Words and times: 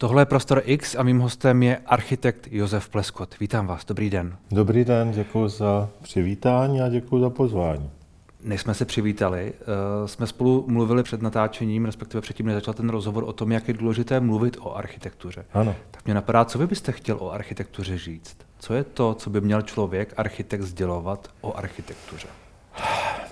Tohle 0.00 0.22
je 0.22 0.26
Prostor 0.26 0.62
X 0.64 0.94
a 0.94 1.02
mým 1.02 1.18
hostem 1.18 1.62
je 1.62 1.78
architekt 1.86 2.48
Josef 2.50 2.88
Pleskot. 2.88 3.38
Vítám 3.40 3.66
vás, 3.66 3.84
dobrý 3.84 4.10
den. 4.10 4.36
Dobrý 4.50 4.84
den, 4.84 5.12
děkuji 5.12 5.48
za 5.48 5.88
přivítání 6.02 6.80
a 6.80 6.88
děkuji 6.88 7.20
za 7.20 7.30
pozvání. 7.30 7.90
Než 8.44 8.60
jsme 8.60 8.74
se 8.74 8.84
přivítali, 8.84 9.52
uh, 9.52 10.06
jsme 10.06 10.26
spolu 10.26 10.64
mluvili 10.68 11.02
před 11.02 11.22
natáčením, 11.22 11.84
respektive 11.84 12.20
předtím, 12.20 12.46
než 12.46 12.54
začal 12.54 12.74
ten 12.74 12.88
rozhovor 12.88 13.24
o 13.24 13.32
tom, 13.32 13.52
jak 13.52 13.68
je 13.68 13.74
důležité 13.74 14.20
mluvit 14.20 14.56
o 14.60 14.76
architektuře. 14.76 15.44
Ano. 15.52 15.74
Tak 15.90 16.04
mě 16.04 16.14
napadá, 16.14 16.44
co 16.44 16.58
vy 16.58 16.66
byste 16.66 16.92
chtěl 16.92 17.16
o 17.20 17.32
architektuře 17.32 17.98
říct? 17.98 18.36
Co 18.58 18.74
je 18.74 18.84
to, 18.84 19.14
co 19.14 19.30
by 19.30 19.40
měl 19.40 19.62
člověk, 19.62 20.14
architekt, 20.16 20.62
sdělovat 20.62 21.28
o 21.40 21.56
architektuře? 21.56 22.26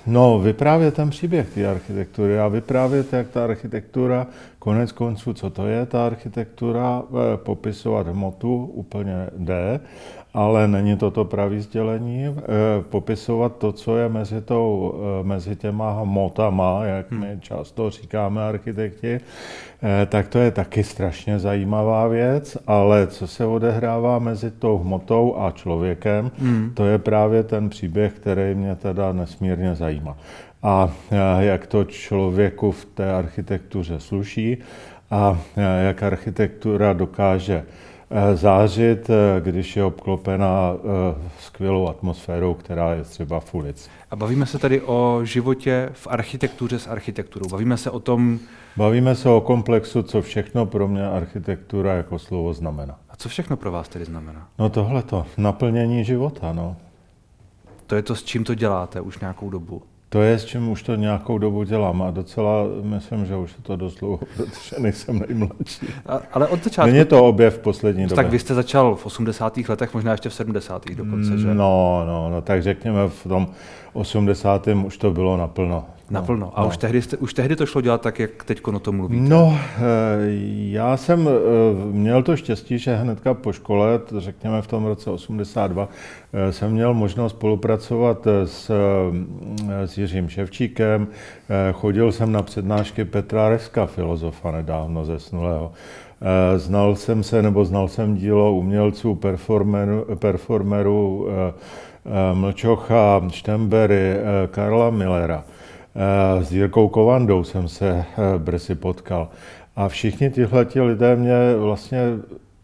No, 0.06 0.38
vyprávět 0.38 0.94
ten 0.94 1.10
příběh 1.10 1.54
té 1.54 1.66
architektury 1.66 2.38
a 2.38 2.48
vyprávět, 2.48 3.12
jak 3.12 3.28
ta 3.28 3.44
architektura, 3.44 4.26
konec 4.58 4.92
konců, 4.92 5.34
co 5.34 5.50
to 5.50 5.66
je 5.66 5.86
ta 5.86 6.06
architektura, 6.06 7.02
eh, 7.02 7.36
popisovat 7.36 8.06
hmotu 8.06 8.64
úplně 8.64 9.30
jde, 9.36 9.80
ale 10.38 10.68
není 10.68 10.96
to 10.96 11.10
to 11.10 11.24
pravý 11.24 11.60
sdělení. 11.60 12.24
Eh, 12.26 12.34
popisovat 12.82 13.56
to, 13.58 13.72
co 13.72 13.96
je 13.96 14.08
mezi, 14.08 14.40
tou, 14.40 14.94
eh, 14.94 15.24
mezi 15.24 15.56
těma 15.56 16.00
hmotama, 16.00 16.84
jak 16.84 17.10
my 17.10 17.26
hmm. 17.26 17.40
často 17.40 17.90
říkáme 17.90 18.42
architekti, 18.42 19.20
tak 20.06 20.28
to 20.28 20.38
je 20.38 20.50
taky 20.50 20.84
strašně 20.84 21.38
zajímavá 21.38 22.06
věc, 22.08 22.58
ale 22.66 23.06
co 23.06 23.26
se 23.26 23.46
odehrává 23.46 24.18
mezi 24.18 24.50
tou 24.50 24.78
hmotou 24.78 25.36
a 25.38 25.50
člověkem, 25.50 26.30
hmm. 26.38 26.70
to 26.74 26.86
je 26.86 26.98
právě 26.98 27.42
ten 27.42 27.68
příběh, 27.68 28.12
který 28.12 28.54
mě 28.54 28.74
teda 28.74 29.12
nesmírně 29.12 29.74
zajímá. 29.74 30.16
A 30.62 30.90
jak 31.38 31.66
to 31.66 31.84
člověku 31.84 32.70
v 32.70 32.84
té 32.84 33.12
architektuře 33.12 34.00
sluší 34.00 34.58
a 35.10 35.38
jak 35.80 36.02
architektura 36.02 36.92
dokáže 36.92 37.62
Eh, 37.62 37.97
zářit, 38.34 39.10
eh, 39.10 39.40
když 39.40 39.76
je 39.76 39.84
obklopena 39.84 40.72
eh, 40.74 41.30
skvělou 41.40 41.88
atmosférou, 41.88 42.54
která 42.54 42.94
je 42.94 43.02
třeba 43.02 43.40
v 43.40 43.54
ulici. 43.54 43.90
A 44.10 44.16
bavíme 44.16 44.46
se 44.46 44.58
tady 44.58 44.80
o 44.80 45.20
životě 45.24 45.90
v 45.92 46.06
architektuře 46.06 46.78
s 46.78 46.86
architekturou. 46.86 47.48
Bavíme 47.48 47.76
se 47.76 47.90
o 47.90 48.00
tom... 48.00 48.38
Bavíme 48.76 49.14
se 49.14 49.28
o 49.28 49.40
komplexu, 49.40 50.02
co 50.02 50.22
všechno 50.22 50.66
pro 50.66 50.88
mě 50.88 51.08
architektura 51.08 51.94
jako 51.94 52.18
slovo 52.18 52.54
znamená. 52.54 52.98
A 53.10 53.16
co 53.16 53.28
všechno 53.28 53.56
pro 53.56 53.72
vás 53.72 53.88
tedy 53.88 54.04
znamená? 54.04 54.48
No 54.58 54.68
tohle 54.68 55.02
to, 55.02 55.26
naplnění 55.36 56.04
života, 56.04 56.52
no. 56.52 56.76
To 57.86 57.94
je 57.94 58.02
to, 58.02 58.14
s 58.14 58.22
čím 58.22 58.44
to 58.44 58.54
děláte 58.54 59.00
už 59.00 59.18
nějakou 59.18 59.50
dobu? 59.50 59.82
To 60.10 60.22
je, 60.22 60.38
s 60.38 60.44
čím 60.44 60.68
už 60.68 60.82
to 60.82 60.94
nějakou 60.94 61.38
dobu 61.38 61.64
dělám 61.64 62.02
a 62.02 62.10
docela 62.10 62.64
myslím, 62.82 63.26
že 63.26 63.36
už 63.36 63.50
je 63.50 63.62
to 63.62 63.76
dost 63.76 63.94
dlouho, 63.94 64.18
protože 64.36 64.76
nejsem 64.78 65.18
nejmladší. 65.28 65.86
A, 66.06 66.20
ale 66.32 66.48
od 66.48 66.64
začátku... 66.64 66.90
Není 66.90 67.04
to 67.04 67.24
objev 67.24 67.54
v 67.54 67.58
poslední 67.58 68.02
době. 68.02 68.16
Tak 68.16 68.30
vy 68.30 68.38
jste 68.38 68.54
začal 68.54 68.94
v 68.96 69.06
80. 69.06 69.56
letech, 69.68 69.94
možná 69.94 70.12
ještě 70.12 70.28
v 70.28 70.34
70. 70.34 70.90
dokonce, 70.90 71.38
že? 71.38 71.54
No, 71.54 72.02
no, 72.06 72.30
no, 72.30 72.42
tak 72.42 72.62
řekněme 72.62 73.08
v 73.08 73.22
tom 73.22 73.48
80. 73.92 74.68
už 74.84 74.98
to 74.98 75.10
bylo 75.10 75.36
naplno. 75.36 75.84
Naplno. 76.10 76.52
A 76.54 76.60
no. 76.60 76.68
už, 76.68 76.76
tehdy 76.76 77.02
jste, 77.02 77.16
už 77.16 77.34
tehdy 77.34 77.56
to 77.56 77.66
šlo 77.66 77.80
dělat 77.80 78.00
tak, 78.00 78.18
jak 78.18 78.44
teď 78.44 78.60
o 78.66 78.78
tom 78.78 78.96
mluvíte? 78.96 79.28
No, 79.28 79.58
eh, 79.58 79.80
já 80.70 80.96
jsem 80.96 81.28
eh, 81.28 81.32
měl 81.92 82.22
to 82.22 82.36
štěstí, 82.36 82.78
že 82.78 82.96
hnedka 82.96 83.34
po 83.34 83.52
škole, 83.52 84.00
řekněme 84.18 84.62
v 84.62 84.66
tom 84.66 84.84
roce 84.84 85.10
82, 85.10 85.88
eh, 86.32 86.52
jsem 86.52 86.72
měl 86.72 86.94
možnost 86.94 87.32
spolupracovat 87.32 88.26
s, 88.44 88.70
s 89.86 89.98
Jiřím 89.98 90.28
Ševčíkem. 90.28 91.08
Chodil 91.72 92.12
jsem 92.12 92.32
na 92.32 92.42
přednášky 92.42 93.04
Petra 93.04 93.48
Reska, 93.48 93.86
filozofa 93.86 94.50
nedávno 94.50 95.04
zesnulého. 95.04 95.72
Znal 96.56 96.96
jsem 96.96 97.22
se, 97.22 97.42
nebo 97.42 97.64
znal 97.64 97.88
jsem 97.88 98.16
dílo 98.16 98.52
umělců, 98.52 99.14
performerů, 99.14 100.06
performerů 100.14 101.28
Mlčocha, 102.34 103.22
Štembery, 103.30 104.16
Karla 104.50 104.90
Millera. 104.90 105.44
Eh, 105.98 106.44
s 106.44 106.52
Jirkou 106.52 106.88
Kovandou 106.88 107.44
jsem 107.44 107.68
se 107.68 107.88
eh, 107.90 108.38
brzy 108.38 108.74
potkal. 108.74 109.28
A 109.76 109.88
všichni 109.88 110.30
tihle 110.30 110.66
lidé 110.80 111.16
mě 111.16 111.34
vlastně 111.56 111.98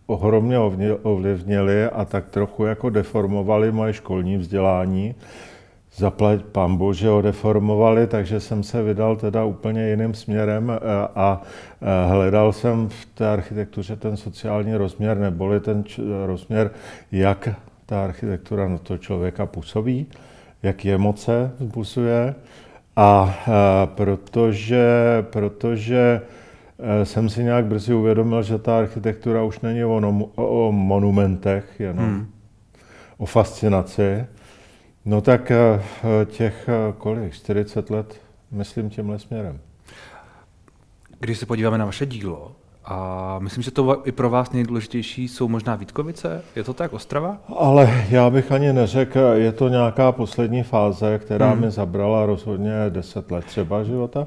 ohromně 0.06 0.59
ovlivnili 1.03 1.84
a 1.84 2.04
tak 2.04 2.28
trochu 2.28 2.64
jako 2.64 2.91
deformovali 2.91 3.72
moje 3.72 3.93
školní 3.93 4.37
vzdělání. 4.37 5.14
Zaplať 5.97 6.43
pán 6.50 6.77
Bože 6.77 7.09
ho 7.09 7.22
deformovali, 7.22 8.06
takže 8.06 8.41
jsem 8.41 8.62
se 8.62 8.82
vydal 8.82 9.16
teda 9.16 9.44
úplně 9.44 9.88
jiným 9.91 10.15
směrem 10.15 10.71
eh, 10.71 10.78
a 11.15 11.43
hledal 12.06 12.53
jsem 12.53 12.88
v 12.88 13.05
té 13.15 13.28
architektuře 13.28 13.97
ten 13.97 14.16
sociální 14.16 14.75
rozměr, 14.75 15.19
neboli 15.19 15.60
ten 15.60 15.84
rozměr, 16.27 16.71
jak 17.12 17.49
ta 17.87 18.05
architektura 18.05 18.69
na 18.69 18.78
to 18.78 18.99
člověka 18.99 19.47
působí, 19.47 20.06
jaký 20.62 20.93
emoce 20.93 21.50
způsobuje 21.69 22.34
a 22.97 23.38
protože, 23.84 24.87
protože 25.21 26.21
jsem 27.05 27.28
si 27.28 27.44
nějak 27.44 27.65
brzy 27.65 27.94
uvědomil, 27.94 28.43
že 28.43 28.59
ta 28.59 28.78
architektura 28.78 29.43
už 29.43 29.61
není 29.61 29.84
o, 29.84 30.00
nom, 30.00 30.25
o 30.34 30.72
monumentech, 30.72 31.65
jenom 31.78 32.05
hmm. 32.05 32.26
o 33.19 33.26
fascinaci, 33.26 34.26
no 35.04 35.20
tak 35.20 35.50
e, 35.50 35.81
těch 36.25 36.69
e, 36.69 36.92
kolik, 36.98 37.34
40 37.34 37.91
let, 37.91 38.20
myslím 38.50 38.91
tímhle 38.91 39.19
směrem. 39.19 39.60
Když 41.20 41.38
se 41.38 41.47
podíváme 41.47 41.78
na 41.78 41.84
vaše 41.84 42.06
dílo, 42.06 42.53
a 42.84 43.38
myslím, 43.38 43.62
že 43.62 43.70
to 43.70 44.03
i 44.04 44.12
pro 44.12 44.31
vás 44.31 44.53
nejdůležitější 44.53 45.28
jsou 45.28 45.48
možná 45.48 45.76
Vítkovice? 45.76 46.43
Je 46.56 46.64
to 46.64 46.75
tak, 46.75 46.93
Ostrava? 46.93 47.38
Ale 47.56 48.04
já 48.10 48.31
bych 48.31 48.53
ani 48.53 48.72
neřekl, 48.72 49.19
je 49.19 49.53
to 49.53 49.69
nějaká 49.69 50.12
poslední 50.12 50.62
fáze, 50.62 51.19
která 51.19 51.50
hmm. 51.50 51.60
mi 51.60 51.70
zabrala 51.70 52.26
rozhodně 52.26 52.72
10 52.88 53.31
let 53.31 53.44
třeba 53.44 53.84
života. 53.84 54.26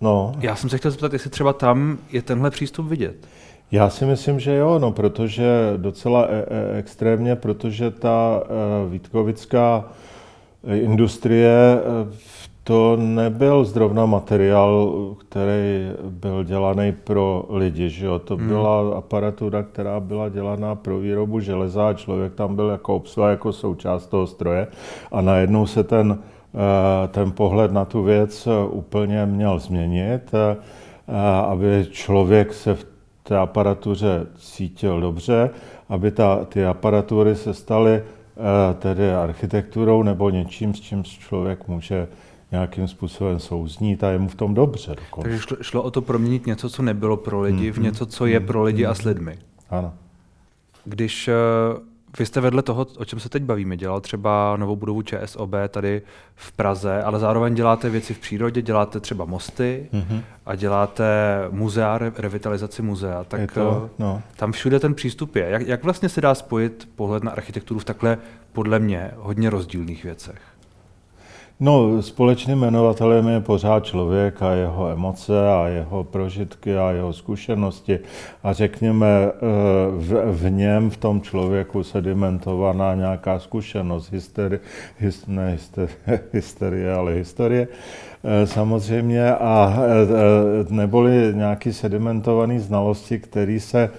No. 0.00 0.34
Já 0.40 0.56
jsem 0.56 0.70
se 0.70 0.78
chtěl 0.78 0.90
zeptat, 0.90 1.12
jestli 1.12 1.30
třeba 1.30 1.52
tam 1.52 1.98
je 2.12 2.22
tenhle 2.22 2.50
přístup 2.50 2.86
vidět. 2.86 3.16
Já 3.72 3.90
si 3.90 4.06
myslím, 4.06 4.40
že 4.40 4.54
jo, 4.54 4.78
no, 4.78 4.92
protože 4.92 5.46
docela 5.76 6.26
e- 6.28 6.46
e- 6.48 6.78
extrémně, 6.78 7.36
protože 7.36 7.90
ta 7.90 8.42
e- 8.42 8.88
vítkovická 8.88 9.84
industrie 10.64 11.80
v 12.10 12.52
to 12.64 12.96
nebyl 12.96 13.64
zrovna 13.64 14.06
materiál, 14.06 14.94
který 15.18 15.90
byl 16.08 16.44
dělaný 16.44 16.92
pro 16.92 17.46
lidi. 17.50 17.88
Že 17.90 18.06
jo? 18.06 18.18
To 18.18 18.36
hmm. 18.36 18.48
byla 18.48 18.98
aparatura, 18.98 19.62
která 19.62 20.00
byla 20.00 20.28
dělaná 20.28 20.74
pro 20.74 20.98
výrobu 20.98 21.40
železa 21.40 21.88
a 21.88 21.94
člověk 21.94 22.34
tam 22.34 22.56
byl 22.56 22.68
jako 22.68 22.96
obsluha, 22.96 23.30
jako 23.30 23.52
součást 23.52 24.06
toho 24.06 24.26
stroje. 24.26 24.66
A 25.12 25.20
najednou 25.20 25.66
se 25.66 25.84
ten, 25.84 26.18
eh, 26.54 27.08
ten 27.08 27.32
pohled 27.32 27.72
na 27.72 27.84
tu 27.84 28.02
věc 28.02 28.48
úplně 28.70 29.26
měl 29.26 29.58
změnit, 29.58 30.32
aby 31.48 31.86
člověk 31.90 32.54
se 32.54 32.74
v 32.74 32.91
té 33.22 33.38
aparatuře 33.38 34.26
cítil 34.38 35.00
dobře, 35.00 35.50
aby 35.88 36.10
ta, 36.10 36.44
ty 36.44 36.64
aparatury 36.64 37.36
se 37.36 37.54
staly 37.54 37.92
eh, 37.92 38.74
tedy 38.74 39.14
architekturou 39.14 40.02
nebo 40.02 40.30
něčím, 40.30 40.74
s 40.74 40.80
čím 40.80 41.04
člověk 41.04 41.68
může 41.68 42.08
nějakým 42.52 42.88
způsobem 42.88 43.38
souznít 43.38 44.04
a 44.04 44.10
je 44.10 44.18
mu 44.18 44.28
v 44.28 44.34
tom 44.34 44.54
dobře. 44.54 44.90
Dokonce. 44.90 45.28
Takže 45.28 45.42
šlo, 45.42 45.56
šlo 45.60 45.82
o 45.82 45.90
to 45.90 46.02
proměnit 46.02 46.46
něco, 46.46 46.70
co 46.70 46.82
nebylo 46.82 47.16
pro 47.16 47.40
lidi, 47.40 47.66
mm, 47.66 47.72
v 47.72 47.78
něco, 47.78 48.06
co 48.06 48.26
je 48.26 48.40
pro 48.40 48.62
lidi 48.62 48.86
a 48.86 48.94
s 48.94 49.02
lidmi. 49.02 49.38
Ano. 49.70 49.94
Když 50.84 51.28
uh, 51.28 51.82
vy 52.18 52.26
jste 52.26 52.40
vedle 52.40 52.62
toho, 52.62 52.86
o 52.96 53.04
čem 53.04 53.20
se 53.20 53.28
teď 53.28 53.42
bavíme, 53.42 53.76
dělal 53.76 54.00
třeba 54.00 54.56
novou 54.56 54.76
budovu 54.76 55.02
ČSOB 55.02 55.50
tady 55.68 56.02
v 56.34 56.52
Praze, 56.52 57.02
ale 57.02 57.18
zároveň 57.18 57.54
děláte 57.54 57.90
věci 57.90 58.14
v 58.14 58.18
přírodě, 58.18 58.62
děláte 58.62 59.00
třeba 59.00 59.24
mosty 59.24 59.88
mm-hmm. 59.92 60.22
a 60.46 60.54
děláte 60.54 61.04
muzea, 61.50 61.98
revitalizaci 61.98 62.82
muzea. 62.82 63.24
Tak 63.24 63.52
to, 63.52 63.82
eh, 63.86 63.90
no. 63.98 64.22
tam 64.36 64.52
všude 64.52 64.80
ten 64.80 64.94
přístup 64.94 65.36
je. 65.36 65.46
Jak, 65.48 65.66
jak 65.66 65.84
vlastně 65.84 66.08
se 66.08 66.20
dá 66.20 66.34
spojit 66.34 66.88
pohled 66.96 67.24
na 67.24 67.30
architekturu 67.30 67.80
v 67.80 67.84
takhle, 67.84 68.18
podle 68.52 68.78
mě, 68.78 69.10
hodně 69.16 69.50
rozdílných 69.50 70.04
věcech? 70.04 70.51
No, 71.60 72.02
společným 72.02 72.58
jmenovatelem 72.58 73.28
je 73.28 73.40
pořád 73.40 73.84
člověk 73.84 74.42
a 74.42 74.52
jeho 74.52 74.88
emoce 74.88 75.48
a 75.48 75.68
jeho 75.68 76.04
prožitky 76.04 76.76
a 76.76 76.90
jeho 76.90 77.12
zkušenosti. 77.12 77.98
A 78.42 78.52
řekněme, 78.52 79.06
eh, 79.06 79.30
v, 79.90 80.32
v 80.32 80.50
něm, 80.50 80.90
v 80.90 80.96
tom 80.96 81.20
člověku 81.20 81.82
sedimentovaná 81.82 82.94
nějaká 82.94 83.38
zkušenost, 83.38 84.12
hysterie, 84.12 84.60
his, 84.98 85.26
ne 85.26 85.50
hysterie, 85.52 85.96
hysterie, 86.32 86.94
ale 86.94 87.12
historie 87.12 87.68
eh, 88.24 88.46
samozřejmě, 88.46 89.34
a 89.34 89.74
eh, 89.76 90.66
neboli 90.68 91.32
nějaký 91.34 91.72
sedimentovaný 91.72 92.58
znalosti, 92.58 93.18
který 93.18 93.60
se 93.60 93.90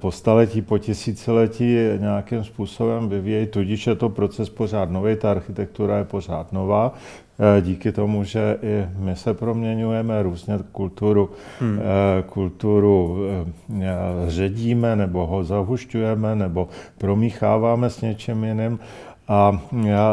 po 0.00 0.10
staletí, 0.10 0.62
po 0.62 0.78
tisíciletí 0.78 1.76
nějakým 1.98 2.44
způsobem 2.44 3.08
vyvíjejí, 3.08 3.46
tudíž 3.46 3.86
je 3.86 3.94
to 3.94 4.08
proces 4.08 4.48
pořád 4.48 4.90
nový, 4.90 5.16
ta 5.16 5.30
architektura 5.30 5.98
je 5.98 6.04
pořád 6.04 6.52
nová. 6.52 6.94
Díky 7.60 7.92
tomu, 7.92 8.24
že 8.24 8.58
i 8.62 8.86
my 8.98 9.16
se 9.16 9.34
proměňujeme, 9.34 10.22
různě 10.22 10.58
kulturu, 10.72 11.30
hmm. 11.60 11.80
kulturu 12.26 13.18
ředíme, 14.26 14.96
nebo 14.96 15.26
ho 15.26 15.44
zahušťujeme, 15.44 16.36
nebo 16.36 16.68
promícháváme 16.98 17.90
s 17.90 18.00
něčím 18.00 18.44
jiným. 18.44 18.78
A 19.28 19.60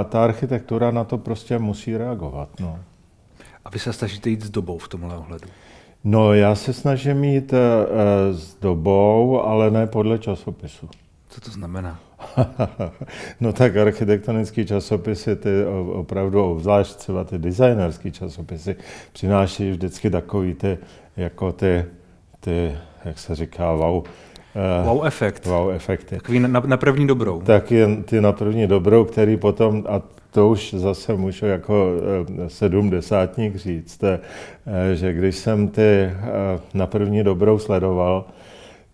ta 0.10 0.24
architektura 0.24 0.92
na 0.92 1.04
to 1.04 1.18
prostě 1.18 1.60
musí 1.60 1.98
reagovat. 1.98 2.50
No. 2.60 2.80
A 3.66 3.70
vy 3.70 3.80
se 3.80 3.94
snažíte 3.94 4.30
jít 4.30 4.42
s 4.42 4.50
dobou 4.50 4.78
v 4.78 4.88
tomhle 4.88 5.18
ohledu? 5.18 5.48
No, 6.10 6.34
já 6.34 6.56
se 6.56 6.74
snažím 6.74 7.24
jít 7.24 7.54
uh, 7.54 7.60
s 8.38 8.56
dobou, 8.56 9.42
ale 9.42 9.72
ne 9.72 9.88
podle 9.88 10.20
časopisu. 10.20 10.90
Co 11.30 11.42
to 11.42 11.52
znamená? 11.52 12.00
no 13.40 13.54
tak 13.54 13.78
architektonické 13.78 14.66
časopisy, 14.66 15.36
ty 15.36 15.50
opravdu, 15.94 16.44
obzvlášť 16.44 16.96
třeba 16.96 17.24
ty 17.24 17.38
designerské 17.38 18.12
časopisy, 18.12 18.76
přináší 19.14 19.72
vždycky 19.72 20.10
takový 20.10 20.54
ty, 20.54 20.78
jako 21.18 21.52
ty, 21.52 21.86
ty, 22.40 22.78
jak 23.06 23.20
se 23.20 23.36
říká, 23.36 23.72
wow, 23.74 24.04
Eh, 24.58 24.86
wow 24.86 25.06
efekt. 25.06 25.46
Wow 25.46 25.70
efekty. 25.70 26.16
Takový 26.16 26.40
na, 26.40 26.62
na 26.66 26.78
první 26.78 27.08
dobrou. 27.08 27.42
Tak 27.42 27.72
jen 27.72 28.04
ty 28.04 28.22
na 28.22 28.32
první 28.32 28.68
dobrou, 28.68 29.06
který 29.06 29.38
potom, 29.38 29.84
a 29.90 30.02
to 30.38 30.50
už 30.50 30.74
zase 30.74 31.14
můžu 31.14 31.46
jako 31.46 31.92
eh, 32.46 32.50
sedmdesátník 32.50 33.56
říct, 33.56 34.04
eh, 34.04 34.20
že 34.94 35.14
když 35.14 35.36
jsem 35.36 35.68
ty 35.68 36.12
na 36.74 36.88
první 36.88 37.24
dobrou 37.24 37.60
sledoval, 37.60 38.26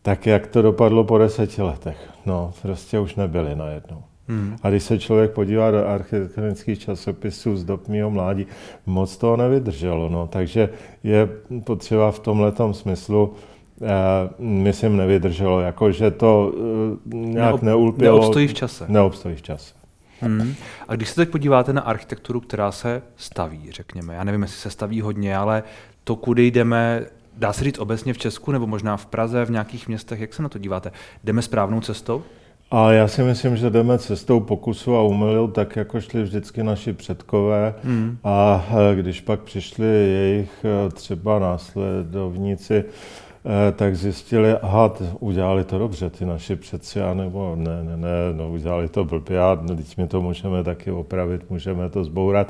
tak 0.02 0.28
jak 0.28 0.48
to 0.48 0.62
dopadlo 0.62 1.04
po 1.04 1.18
deseti 1.18 1.62
letech. 1.62 2.10
No, 2.26 2.54
prostě 2.62 3.00
už 3.00 3.16
nebyly 3.16 3.56
najednou. 3.56 4.04
Hmm. 4.28 4.56
A 4.64 4.70
když 4.70 4.84
se 4.84 5.00
člověk 5.00 5.32
podívá 5.32 5.72
do 5.72 5.88
architektonických 5.88 6.80
časopisů 6.80 7.58
z 7.58 7.64
dob 7.64 7.88
mého 7.88 8.10
mládí, 8.10 8.48
moc 8.86 9.18
toho 9.18 9.38
nevydrželo. 9.38 10.10
No. 10.10 10.28
Takže 10.28 10.70
je 11.04 11.30
potřeba 11.64 12.12
v 12.12 12.20
tomhle 12.20 12.54
smyslu 12.72 13.34
Eh, 13.82 14.30
myslím, 14.40 14.98
nevydrželo, 14.98 15.62
jako 15.62 15.92
že 15.92 16.12
to 16.12 16.54
eh, 16.56 17.16
nějak 17.16 17.50
Neob, 17.50 17.62
neulpělo. 17.62 18.20
Neobstojí 18.20 18.48
v 18.48 18.54
čase. 18.54 18.86
Neobstojí 18.88 19.36
v 19.36 19.42
čase. 19.42 19.83
Hmm. 20.26 20.56
A 20.88 20.96
když 20.96 21.10
se 21.10 21.16
teď 21.16 21.30
podíváte 21.30 21.74
na 21.74 21.82
architekturu, 21.82 22.40
která 22.42 22.72
se 22.72 23.02
staví, 23.16 23.72
řekněme, 23.72 24.14
já 24.14 24.24
nevím, 24.24 24.42
jestli 24.42 24.58
se 24.58 24.70
staví 24.70 25.02
hodně, 25.02 25.38
ale 25.38 25.64
to, 26.04 26.16
kudy 26.16 26.48
jdeme, 26.48 27.06
dá 27.38 27.54
se 27.54 27.64
říct 27.64 27.80
obecně 27.80 28.14
v 28.14 28.18
Česku 28.18 28.52
nebo 28.52 28.68
možná 28.68 28.98
v 28.98 29.06
Praze, 29.06 29.46
v 29.46 29.52
nějakých 29.52 29.88
městech, 29.88 30.20
jak 30.20 30.34
se 30.34 30.44
na 30.44 30.50
to 30.50 30.60
díváte? 30.60 30.92
Jdeme 31.24 31.42
správnou 31.42 31.82
cestou? 31.82 32.24
A 32.72 32.92
já 32.92 33.08
si 33.08 33.24
myslím, 33.24 33.58
že 33.58 33.70
jdeme 33.70 33.98
cestou 33.98 34.40
pokusu 34.40 34.96
a 34.96 35.04
umylil, 35.04 35.48
tak 35.48 35.76
jako 35.76 36.02
šli 36.02 36.24
vždycky 36.24 36.64
naši 36.64 36.94
předkové. 36.94 37.74
Hmm. 37.84 38.18
A 38.24 38.66
eh, 38.70 38.96
když 38.96 39.22
pak 39.22 39.40
přišli 39.40 39.86
jejich 39.86 40.66
třeba 40.94 41.40
následovníci, 41.40 42.84
Eh, 42.84 43.33
tak 43.76 43.96
zjistili, 43.96 44.58
aha, 44.58 44.94
udělali 45.20 45.64
to 45.64 45.78
dobře, 45.78 46.10
ty 46.10 46.26
naši 46.26 46.56
předci, 46.56 47.00
nebo 47.14 47.56
ne, 47.56 47.84
ne, 47.84 47.98
ne, 47.98 48.10
no 48.34 48.50
udělali 48.50 48.90
to 48.90 49.04
blbě, 49.04 49.40
a 49.40 49.56
teď 49.78 49.98
my 49.98 50.08
to 50.08 50.22
můžeme 50.22 50.64
taky 50.64 50.92
opravit, 50.92 51.50
můžeme 51.50 51.90
to 51.90 52.04
zbourat. 52.04 52.48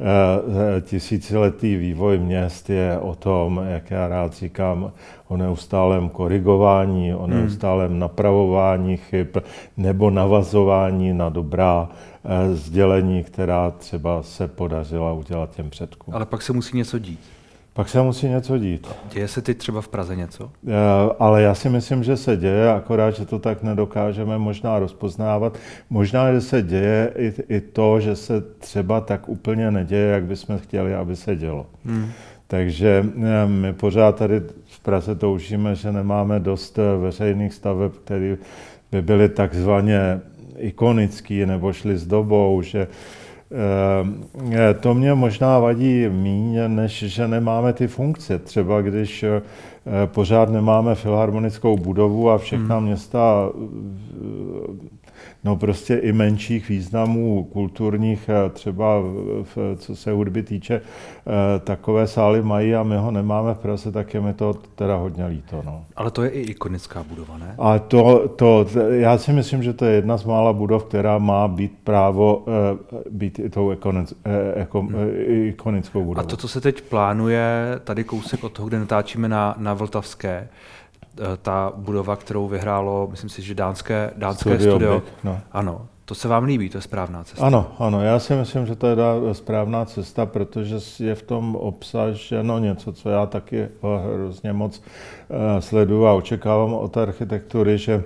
Eh, 0.00 0.80
tisíciletý 0.80 1.76
vývoj 1.76 2.18
měst 2.18 2.70
je 2.70 2.98
o 2.98 3.14
tom, 3.14 3.60
jak 3.68 3.90
já 3.90 4.08
rád 4.08 4.32
říkám, 4.32 4.92
o 5.28 5.36
neustálém 5.36 6.08
korigování, 6.08 7.14
o 7.14 7.22
hmm. 7.22 7.30
neustálém 7.30 7.98
napravování 7.98 8.96
chyb 8.96 9.36
nebo 9.76 10.10
navazování 10.10 11.12
na 11.12 11.28
dobrá 11.28 11.88
eh, 12.24 12.54
sdělení, 12.54 13.24
která 13.24 13.70
třeba 13.70 14.22
se 14.22 14.48
podařila 14.48 15.12
udělat 15.12 15.54
těm 15.56 15.70
předkům. 15.70 16.14
Ale 16.14 16.26
pak 16.26 16.42
se 16.42 16.52
musí 16.52 16.76
něco 16.76 16.98
dít. 16.98 17.20
Pak 17.74 17.88
se 17.88 18.02
musí 18.02 18.28
něco 18.28 18.58
dít. 18.58 18.88
Děje 19.12 19.28
se 19.28 19.42
teď 19.42 19.58
třeba 19.58 19.80
v 19.80 19.88
Praze 19.88 20.16
něco? 20.16 20.50
Ale 21.18 21.42
já 21.42 21.54
si 21.54 21.68
myslím, 21.68 22.04
že 22.04 22.16
se 22.16 22.36
děje, 22.36 22.72
akorát, 22.72 23.10
že 23.10 23.26
to 23.26 23.38
tak 23.38 23.62
nedokážeme 23.62 24.38
možná 24.38 24.78
rozpoznávat. 24.78 25.58
Možná, 25.90 26.32
že 26.32 26.40
se 26.40 26.62
děje 26.62 27.12
i, 27.16 27.32
i 27.48 27.60
to, 27.60 28.00
že 28.00 28.16
se 28.16 28.40
třeba 28.40 29.00
tak 29.00 29.28
úplně 29.28 29.70
neděje, 29.70 30.12
jak 30.12 30.24
bychom 30.24 30.58
chtěli, 30.58 30.94
aby 30.94 31.16
se 31.16 31.36
dělo. 31.36 31.66
Hmm. 31.84 32.10
Takže 32.46 33.06
eh, 33.06 33.46
my 33.46 33.72
pořád 33.72 34.16
tady 34.16 34.40
v 34.64 34.80
Praze 34.80 35.14
toužíme, 35.14 35.74
že 35.74 35.92
nemáme 35.92 36.40
dost 36.40 36.78
eh, 36.78 36.96
veřejných 36.96 37.54
staveb, 37.54 37.92
které 38.04 38.36
by 38.92 39.02
byly 39.02 39.28
takzvaně 39.28 40.20
ikonický 40.56 41.46
nebo 41.46 41.72
šly 41.72 41.98
s 41.98 42.06
dobou, 42.06 42.62
že 42.62 42.88
to 44.80 44.94
mě 44.94 45.14
možná 45.14 45.58
vadí 45.58 46.08
míň, 46.08 46.58
než 46.66 46.92
že 47.02 47.28
nemáme 47.28 47.72
ty 47.72 47.88
funkce. 47.88 48.38
Třeba 48.38 48.82
když 48.82 49.22
eh, 49.22 49.42
pořád 50.06 50.50
nemáme 50.50 50.94
filharmonickou 50.94 51.76
budovu 51.76 52.30
a 52.30 52.38
všechna 52.38 52.76
hmm. 52.76 52.86
města 52.86 53.50
no 55.44 55.56
prostě 55.56 55.94
i 55.94 56.12
menších 56.12 56.68
významů 56.68 57.44
kulturních, 57.52 58.28
eh, 58.28 58.50
třeba 58.50 59.00
v, 59.42 59.76
co 59.76 59.96
se 59.96 60.12
hudby 60.12 60.42
týče, 60.42 60.74
eh, 60.80 61.58
takové 61.58 62.06
sály 62.06 62.42
mají 62.42 62.74
a 62.74 62.82
my 62.82 62.96
ho 62.96 63.10
nemáme 63.10 63.54
v 63.54 63.58
Praze, 63.58 63.92
tak 63.92 64.14
je 64.14 64.20
mi 64.20 64.34
to 64.34 64.54
teda 64.74 64.96
hodně 64.96 65.26
líto. 65.26 65.62
No. 65.64 65.84
Ale 65.96 66.10
to 66.10 66.22
je 66.22 66.30
i 66.30 66.40
ikonická 66.40 67.02
budova, 67.02 67.38
ne? 67.38 67.54
A 67.58 67.78
to, 67.78 68.28
to, 68.28 68.66
já 68.90 69.18
si 69.18 69.32
myslím, 69.32 69.62
že 69.62 69.72
to 69.72 69.84
je 69.84 69.94
jedna 69.94 70.16
z 70.16 70.24
mála 70.24 70.52
budov, 70.52 70.84
která 70.84 71.18
má 71.18 71.48
být 71.48 71.72
právo 71.84 72.44
eh, 72.48 72.98
být 73.10 73.38
i 73.38 73.50
tou 73.50 73.72
ikonic, 73.72 74.14
jako, 74.56 74.80
hmm. 74.80 74.94
ikonickou 75.26 76.04
budovou. 76.04 76.26
A 76.26 76.30
to, 76.30 76.36
co 76.36 76.48
se 76.48 76.60
teď 76.60 76.82
plánuje, 76.82 77.80
tady 77.84 78.04
kousek 78.04 78.44
od 78.44 78.52
toho, 78.52 78.68
kde 78.68 78.78
natáčíme 78.78 79.28
na, 79.28 79.54
na 79.58 79.74
Vltavské, 79.74 80.48
ta 81.42 81.72
budova, 81.76 82.16
kterou 82.16 82.48
vyhrálo, 82.48 83.08
myslím 83.10 83.30
si, 83.30 83.42
že 83.42 83.54
dánské, 83.54 84.10
dánské 84.16 84.54
studio. 84.54 84.74
studio. 84.74 85.02
no. 85.24 85.40
Ano, 85.52 85.86
to 86.04 86.14
se 86.14 86.28
vám 86.28 86.44
líbí, 86.44 86.68
to 86.68 86.78
je 86.78 86.82
správná 86.82 87.24
cesta. 87.24 87.46
Ano, 87.46 87.66
ano, 87.78 88.02
já 88.02 88.18
si 88.18 88.34
myslím, 88.34 88.66
že 88.66 88.76
to 88.76 88.86
je 88.86 88.96
správná 89.32 89.84
cesta, 89.84 90.26
protože 90.26 90.76
je 91.00 91.14
v 91.14 91.22
tom 91.22 91.56
obsaženo 91.56 92.58
něco, 92.58 92.92
co 92.92 93.08
já 93.08 93.26
taky 93.26 93.68
hrozně 94.14 94.52
moc 94.52 94.82
eh, 95.30 95.62
sleduju 95.62 96.06
a 96.06 96.12
očekávám 96.12 96.74
od 96.74 96.96
architektury, 96.96 97.78
že 97.78 98.02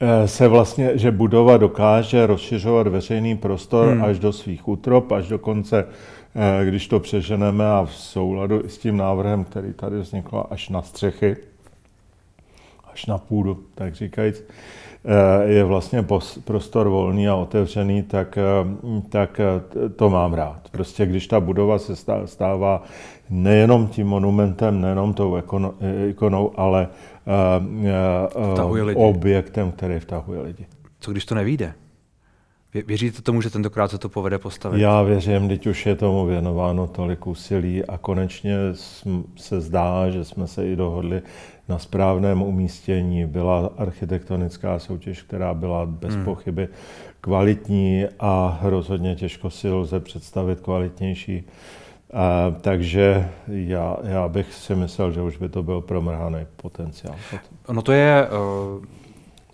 eh, 0.00 0.28
se 0.28 0.48
vlastně, 0.48 0.98
že 0.98 1.10
budova 1.10 1.56
dokáže 1.56 2.26
rozšiřovat 2.26 2.86
veřejný 2.86 3.36
prostor 3.36 3.88
hmm. 3.88 4.04
až 4.04 4.18
do 4.18 4.32
svých 4.32 4.68
útrop, 4.68 5.12
až 5.12 5.28
do 5.28 5.38
konce 5.38 5.84
Eh, 5.84 5.86
když 6.64 6.88
to 6.88 7.00
přeženeme 7.00 7.66
a 7.66 7.84
v 7.84 7.94
souladu 7.94 8.62
s 8.68 8.78
tím 8.78 8.96
návrhem, 8.96 9.44
který 9.44 9.72
tady 9.72 9.98
vznikl 9.98 10.44
až 10.50 10.68
na 10.68 10.82
střechy, 10.82 11.36
až 12.92 13.06
na 13.06 13.18
půdu, 13.18 13.64
tak 13.74 13.94
říkajíc, 13.94 14.44
eh, 15.04 15.44
je 15.44 15.64
vlastně 15.64 16.06
prostor 16.44 16.88
volný 16.88 17.28
a 17.28 17.34
otevřený, 17.34 18.02
tak, 18.02 18.38
eh, 18.38 18.42
tak 19.08 19.40
to 19.96 20.10
mám 20.10 20.34
rád. 20.34 20.68
Prostě 20.70 21.06
když 21.06 21.26
ta 21.26 21.40
budova 21.40 21.78
se 21.78 21.96
stává 22.24 22.82
nejenom 23.30 23.88
tím 23.88 24.06
monumentem, 24.06 24.80
nejenom 24.80 25.14
tou 25.14 25.40
ikonou, 26.08 26.52
ale 26.56 26.88
objektem, 28.94 29.72
který 29.72 29.98
vtahuje 29.98 30.40
lidi. 30.40 30.66
Co 31.00 31.12
když 31.12 31.24
to 31.24 31.34
nevíde? 31.34 31.74
Věříte 32.74 33.22
tomu, 33.22 33.42
že 33.42 33.50
tentokrát 33.50 33.90
se 33.90 33.98
to 33.98 34.08
povede 34.08 34.38
postavit? 34.38 34.80
Já 34.80 35.02
věřím, 35.02 35.48
teď 35.48 35.66
už 35.66 35.86
je 35.86 35.94
tomu 35.94 36.26
věnováno 36.26 36.86
tolik 36.86 37.26
úsilí 37.26 37.84
a 37.84 37.98
konečně 37.98 38.56
se 39.36 39.60
zdá, 39.60 40.10
že 40.10 40.24
jsme 40.24 40.46
se 40.46 40.66
i 40.66 40.76
dohodli 40.76 41.22
na 41.68 41.78
správném 41.78 42.42
umístění. 42.42 43.26
Byla 43.26 43.70
architektonická 43.78 44.78
soutěž, 44.78 45.22
která 45.22 45.54
byla 45.54 45.86
bez 45.86 46.14
hmm. 46.14 46.24
pochyby 46.24 46.68
kvalitní 47.20 48.04
a 48.20 48.58
rozhodně 48.62 49.14
těžko 49.14 49.50
si 49.50 49.70
lze 49.70 50.00
představit 50.00 50.60
kvalitnější. 50.60 51.44
A, 52.12 52.54
takže 52.60 53.28
já, 53.46 53.96
já 54.02 54.28
bych 54.28 54.54
si 54.54 54.74
myslel, 54.74 55.12
že 55.12 55.22
už 55.22 55.36
by 55.36 55.48
to 55.48 55.62
byl 55.62 55.80
promrhaný 55.80 56.46
potenciál. 56.56 57.14
No 57.72 57.82
to 57.82 57.92
je 57.92 58.28
uh 58.28 58.84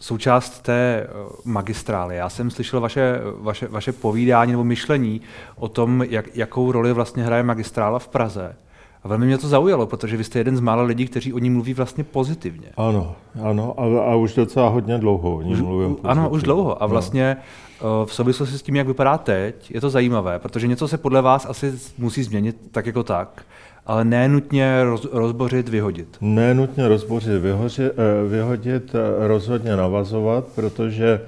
součást 0.00 0.62
té 0.62 0.72
eh, 0.72 1.08
magistrály. 1.44 2.16
Já 2.16 2.28
jsem 2.28 2.50
slyšel 2.50 2.80
vaše, 2.80 3.20
vaše, 3.38 3.68
vaše 3.68 3.92
povídání 3.92 4.52
nebo 4.52 4.64
myšlení 4.64 5.20
o 5.56 5.68
tom, 5.68 6.04
jak, 6.08 6.36
jakou 6.36 6.72
roli 6.72 6.92
vlastně 6.92 7.24
hraje 7.24 7.42
magistrála 7.42 7.98
v 7.98 8.08
Praze. 8.08 8.56
A 9.02 9.08
velmi 9.08 9.26
mě 9.26 9.38
to 9.38 9.48
zaujalo, 9.48 9.86
protože 9.86 10.16
vy 10.16 10.24
jste 10.24 10.38
jeden 10.38 10.56
z 10.56 10.60
mála 10.60 10.82
lidí, 10.82 11.06
kteří 11.06 11.32
o 11.32 11.38
ní 11.38 11.50
mluví 11.50 11.74
vlastně 11.74 12.04
pozitivně. 12.04 12.68
Ano, 12.76 13.14
ano, 13.42 13.74
a, 13.80 14.12
a 14.12 14.14
už 14.14 14.34
docela 14.34 14.68
hodně 14.68 14.98
dlouho 14.98 15.36
o 15.36 15.42
ní 15.42 15.54
mluvím 15.54 15.88
pozitivně. 15.88 16.10
Ano, 16.10 16.30
už 16.30 16.42
dlouho. 16.42 16.82
A 16.82 16.86
no. 16.86 16.90
vlastně 16.90 17.36
no. 17.82 18.06
v 18.06 18.14
souvislosti 18.14 18.58
s 18.58 18.62
tím, 18.62 18.76
jak 18.76 18.86
vypadá 18.86 19.18
teď, 19.18 19.70
je 19.74 19.80
to 19.80 19.90
zajímavé, 19.90 20.38
protože 20.38 20.66
něco 20.66 20.88
se 20.88 20.98
podle 20.98 21.22
vás 21.22 21.46
asi 21.46 21.72
musí 21.98 22.22
změnit 22.22 22.56
tak 22.70 22.86
jako 22.86 23.02
tak 23.02 23.42
ale 23.90 24.04
nenutně 24.04 24.84
roz, 24.84 25.08
rozbořit, 25.12 25.68
vyhodit. 25.68 26.16
Nenutně 26.20 26.88
rozbořit, 26.88 27.42
vyhořit, 27.42 27.92
eh, 27.92 28.28
vyhodit, 28.28 28.94
eh, 28.94 29.28
rozhodně 29.28 29.76
navazovat, 29.76 30.44
protože 30.54 31.20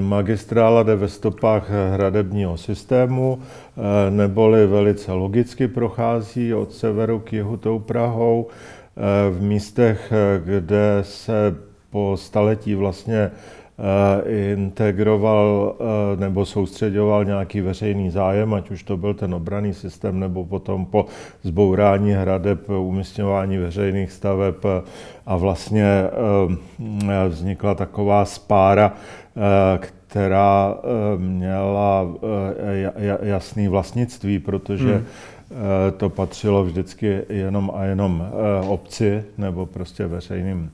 Magistrála 0.00 0.82
jde 0.82 0.96
ve 0.96 1.08
stopách 1.08 1.70
hradebního 1.92 2.56
systému, 2.56 3.38
neboli 4.10 4.66
velice 4.66 5.12
logicky 5.12 5.68
prochází 5.68 6.54
od 6.54 6.72
severu 6.72 7.18
k 7.18 7.32
jihu 7.32 7.56
tou 7.56 7.78
Prahou. 7.78 8.46
V 9.30 9.42
místech, 9.42 10.12
kde 10.44 10.98
se 11.02 11.56
po 11.90 12.16
staletí 12.16 12.74
vlastně 12.74 13.30
Eh, 13.69 13.69
integroval 14.54 15.74
eh, 15.80 16.16
nebo 16.16 16.46
soustředoval 16.46 17.24
nějaký 17.24 17.60
veřejný 17.60 18.10
zájem, 18.10 18.54
ať 18.54 18.70
už 18.70 18.82
to 18.82 18.96
byl 18.96 19.14
ten 19.14 19.34
obraný 19.34 19.74
systém, 19.74 20.20
nebo 20.20 20.44
potom 20.44 20.86
po 20.86 21.06
zbourání 21.42 22.12
hradeb, 22.12 22.68
umístěvání 22.68 23.58
veřejných 23.58 24.12
staveb 24.12 24.54
eh, 24.64 24.82
a 25.26 25.36
vlastně 25.36 26.04
vznikla 27.28 27.74
taková 27.74 28.24
spára, 28.24 28.92
která 29.80 30.74
měla 31.16 32.06
jasný 33.22 33.68
vlastnictví, 33.68 34.38
protože 34.38 34.94
hmm. 34.94 35.04
to 35.96 36.08
patřilo 36.08 36.64
vždycky 36.64 37.22
jenom 37.28 37.72
a 37.74 37.84
jenom 37.84 38.28
obci 38.68 39.24
nebo 39.38 39.66
prostě 39.66 40.06
veřejným, 40.06 40.70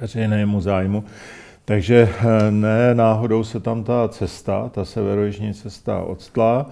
veřejnému 0.00 0.60
zájmu. 0.60 1.04
Takže 1.70 2.08
eh, 2.20 2.50
ne 2.50 2.94
náhodou 2.94 3.44
se 3.44 3.60
tam 3.60 3.84
ta 3.84 4.08
cesta, 4.08 4.68
ta 4.68 4.84
severojižní 4.84 5.54
cesta 5.54 6.02
odstla. 6.02 6.66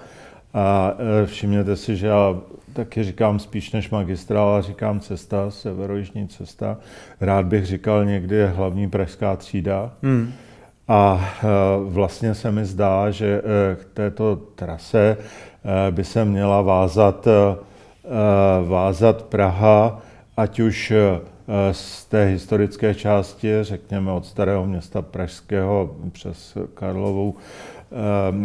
A 0.55 0.95
eh, 1.23 1.27
všimněte 1.27 1.77
si, 1.77 1.97
že 1.97 2.07
já 2.07 2.37
taky 2.73 3.05
říkám 3.05 3.39
spíš 3.39 3.73
než 3.73 3.91
magistrála, 3.91 4.61
říkám 4.61 5.01
cesta, 5.01 5.51
severojižní 5.51 6.29
cesta. 6.29 6.77
Rád 7.21 7.47
bych 7.47 7.67
říkal 7.67 8.05
někdy 8.05 8.47
hlavní 8.47 8.91
pražská 8.91 9.37
třída. 9.37 9.93
Hmm. 10.03 10.33
A 10.89 11.31
eh, 11.39 11.47
vlastně 11.85 12.35
se 12.35 12.51
mi 12.51 12.65
zdá, 12.65 13.11
že 13.11 13.43
k 13.75 13.85
této 13.95 14.37
trase 14.37 15.17
by 15.91 16.05
se 16.05 16.25
měla 16.25 16.63
vázat, 16.63 17.29
vázat 18.65 19.23
Praha, 19.23 20.03
ať 20.37 20.61
už 20.61 20.93
z 21.73 22.05
té 22.05 22.25
historické 22.25 22.95
části, 22.95 23.53
řekněme 23.61 24.13
od 24.13 24.27
starého 24.27 24.67
města 24.67 25.03
Pražského 25.03 25.97
přes 26.13 26.59
Karlovou, 26.75 27.35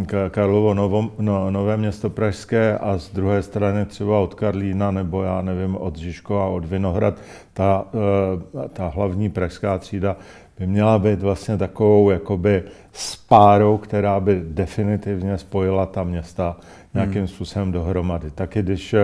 eh, 0.04 0.30
Karlovo 0.30 0.74
Novo, 0.74 1.12
no, 1.20 1.52
Nové 1.52 1.78
město 1.78 2.10
Pražské 2.10 2.78
a 2.78 2.98
z 2.98 3.10
druhé 3.10 3.42
strany 3.44 3.86
třeba 3.86 4.20
od 4.20 4.34
Karlína 4.34 4.92
nebo 4.92 5.24
já 5.24 5.42
nevím, 5.42 5.76
od 5.76 5.98
Žižkova, 5.98 6.46
od 6.46 6.66
Vinohrad, 6.66 7.16
ta, 7.54 7.86
eh, 8.66 8.70
ta 8.70 8.88
hlavní 8.88 9.30
pražská 9.30 9.78
třída 9.78 10.16
by 10.60 10.68
měla 10.68 11.00
být 11.00 11.22
vlastně 11.22 11.58
takovou 11.58 12.10
jakoby 12.10 12.64
spárou, 12.92 13.78
která 13.78 14.20
by 14.20 14.42
definitivně 14.46 15.38
spojila 15.38 15.86
ta 15.86 16.04
města 16.04 16.58
nějakým 16.94 17.18
hmm. 17.18 17.28
způsobem 17.28 17.72
dohromady. 17.72 18.32
Taky 18.32 18.62
když 18.62 18.96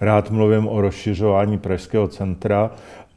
rád 0.00 0.30
mluvím 0.30 0.68
o 0.68 0.80
rozšiřování 0.80 1.58
pražského 1.58 2.08
centra, 2.08 2.70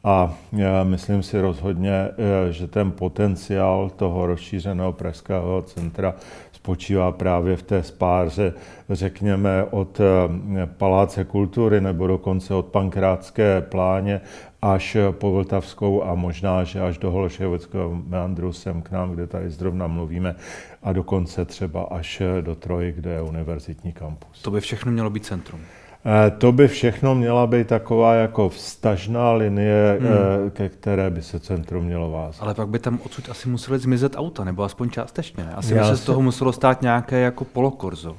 a 0.06 0.34
myslím 0.82 1.22
si 1.22 1.40
rozhodně, 1.40 1.92
eh, 1.92 2.52
že 2.52 2.66
ten 2.66 2.92
potenciál 2.92 3.90
toho 3.90 4.26
rozšířeného 4.26 4.92
pražského 4.92 5.62
centra 5.62 6.14
spočívá 6.52 7.12
právě 7.12 7.56
v 7.56 7.62
té 7.62 7.82
spáře, 7.82 8.52
řekněme, 8.90 9.64
od 9.70 10.00
eh, 10.00 10.66
Paláce 10.66 11.24
kultury 11.24 11.80
nebo 11.80 12.06
dokonce 12.06 12.54
od 12.54 12.66
Pankrátské 12.66 13.60
pláně 13.60 14.20
až 14.62 14.96
po 15.10 15.32
Vltavskou 15.32 16.02
a 16.02 16.14
možná, 16.14 16.64
že 16.64 16.80
až 16.80 16.98
do 16.98 17.10
Hološevického 17.10 18.02
meandru 18.06 18.52
sem 18.52 18.82
k 18.82 18.90
nám, 18.90 19.10
kde 19.10 19.26
tady 19.26 19.50
zrovna 19.50 19.86
mluvíme, 19.86 20.34
a 20.82 20.92
dokonce 20.92 21.44
třeba 21.44 21.82
až 21.82 22.22
do 22.40 22.54
Troji, 22.54 22.92
kde 22.92 23.10
je 23.10 23.22
univerzitní 23.22 23.92
kampus. 23.92 24.42
To 24.42 24.50
by 24.50 24.60
všechno 24.60 24.92
mělo 24.92 25.10
být 25.10 25.24
centrum. 25.24 25.60
Eh, 26.06 26.30
to 26.30 26.52
by 26.52 26.68
všechno 26.68 27.14
měla 27.14 27.46
být 27.46 27.66
taková 27.66 28.14
jako 28.14 28.48
vztažná 28.48 29.32
linie, 29.32 29.98
hmm. 30.00 30.10
Eh, 30.46 30.50
ke 30.50 30.68
které 30.68 31.10
by 31.10 31.22
se 31.22 31.40
centrum 31.40 31.84
mělo 31.84 32.10
vázat. 32.10 32.42
Ale 32.42 32.54
pak 32.54 32.68
by 32.68 32.78
tam 32.78 32.98
odsud 33.04 33.28
asi 33.30 33.48
museli 33.48 33.78
zmizet 33.78 34.16
auta, 34.16 34.44
nebo 34.44 34.62
aspoň 34.62 34.90
částečně. 34.90 35.44
Ne? 35.44 35.54
Asi 35.54 35.74
Já 35.74 35.82
by 35.82 35.88
se 35.88 35.96
si... 35.96 36.02
z 36.02 36.06
toho 36.06 36.22
muselo 36.22 36.52
stát 36.52 36.82
nějaké 36.82 37.20
jako 37.20 37.44
polokorzo. 37.44 38.16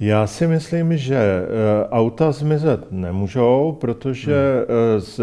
Já 0.00 0.26
si 0.26 0.46
myslím, 0.46 0.96
že 0.96 1.16
eh, 1.16 1.88
auta 1.88 2.32
zmizet 2.32 2.92
nemůžou, 2.92 3.78
protože 3.80 4.66
hmm. 4.68 5.00
z, 5.00 5.20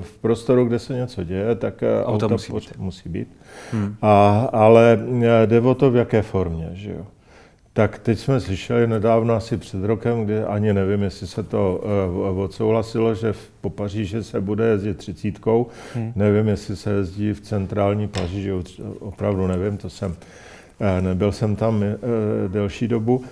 v 0.00 0.18
prostoru, 0.20 0.64
kde 0.64 0.78
se 0.78 0.94
něco 0.94 1.24
děje, 1.24 1.54
tak 1.54 1.82
auta, 2.04 2.26
auta 2.26 2.28
musí 2.28 2.52
být. 2.52 2.78
Musí 2.78 3.08
být. 3.08 3.28
Hmm. 3.72 3.96
A, 4.02 4.48
ale 4.52 4.98
jde 5.46 5.60
o 5.60 5.74
to, 5.74 5.90
v 5.90 5.96
jaké 5.96 6.22
formě. 6.22 6.70
Že 6.72 6.90
jo? 6.90 7.06
Tak 7.74 7.98
teď 7.98 8.18
jsme 8.18 8.40
slyšeli 8.40 8.86
nedávno, 8.86 9.34
asi 9.34 9.56
před 9.56 9.84
rokem, 9.84 10.24
kdy 10.24 10.42
ani 10.42 10.72
nevím, 10.72 11.02
jestli 11.02 11.26
se 11.26 11.42
to 11.42 11.82
uh, 12.30 12.38
odsouhlasilo, 12.38 13.14
že 13.14 13.32
v, 13.32 13.50
po 13.60 13.70
Paříži 13.70 14.24
se 14.24 14.40
bude 14.40 14.66
jezdit 14.66 14.96
třicítkou. 14.96 15.66
Hmm. 15.94 16.12
Nevím, 16.16 16.48
jestli 16.48 16.76
se 16.76 16.90
jezdí 16.90 17.32
v 17.32 17.40
centrální 17.40 18.08
Paříži, 18.08 18.52
opravdu 19.00 19.46
nevím, 19.46 19.76
to 19.76 19.90
jsem, 19.90 20.10
uh, 20.10 20.16
nebyl 21.00 21.32
jsem 21.32 21.56
tam 21.56 21.76
uh, 21.76 22.52
delší 22.52 22.88
dobu. 22.88 23.24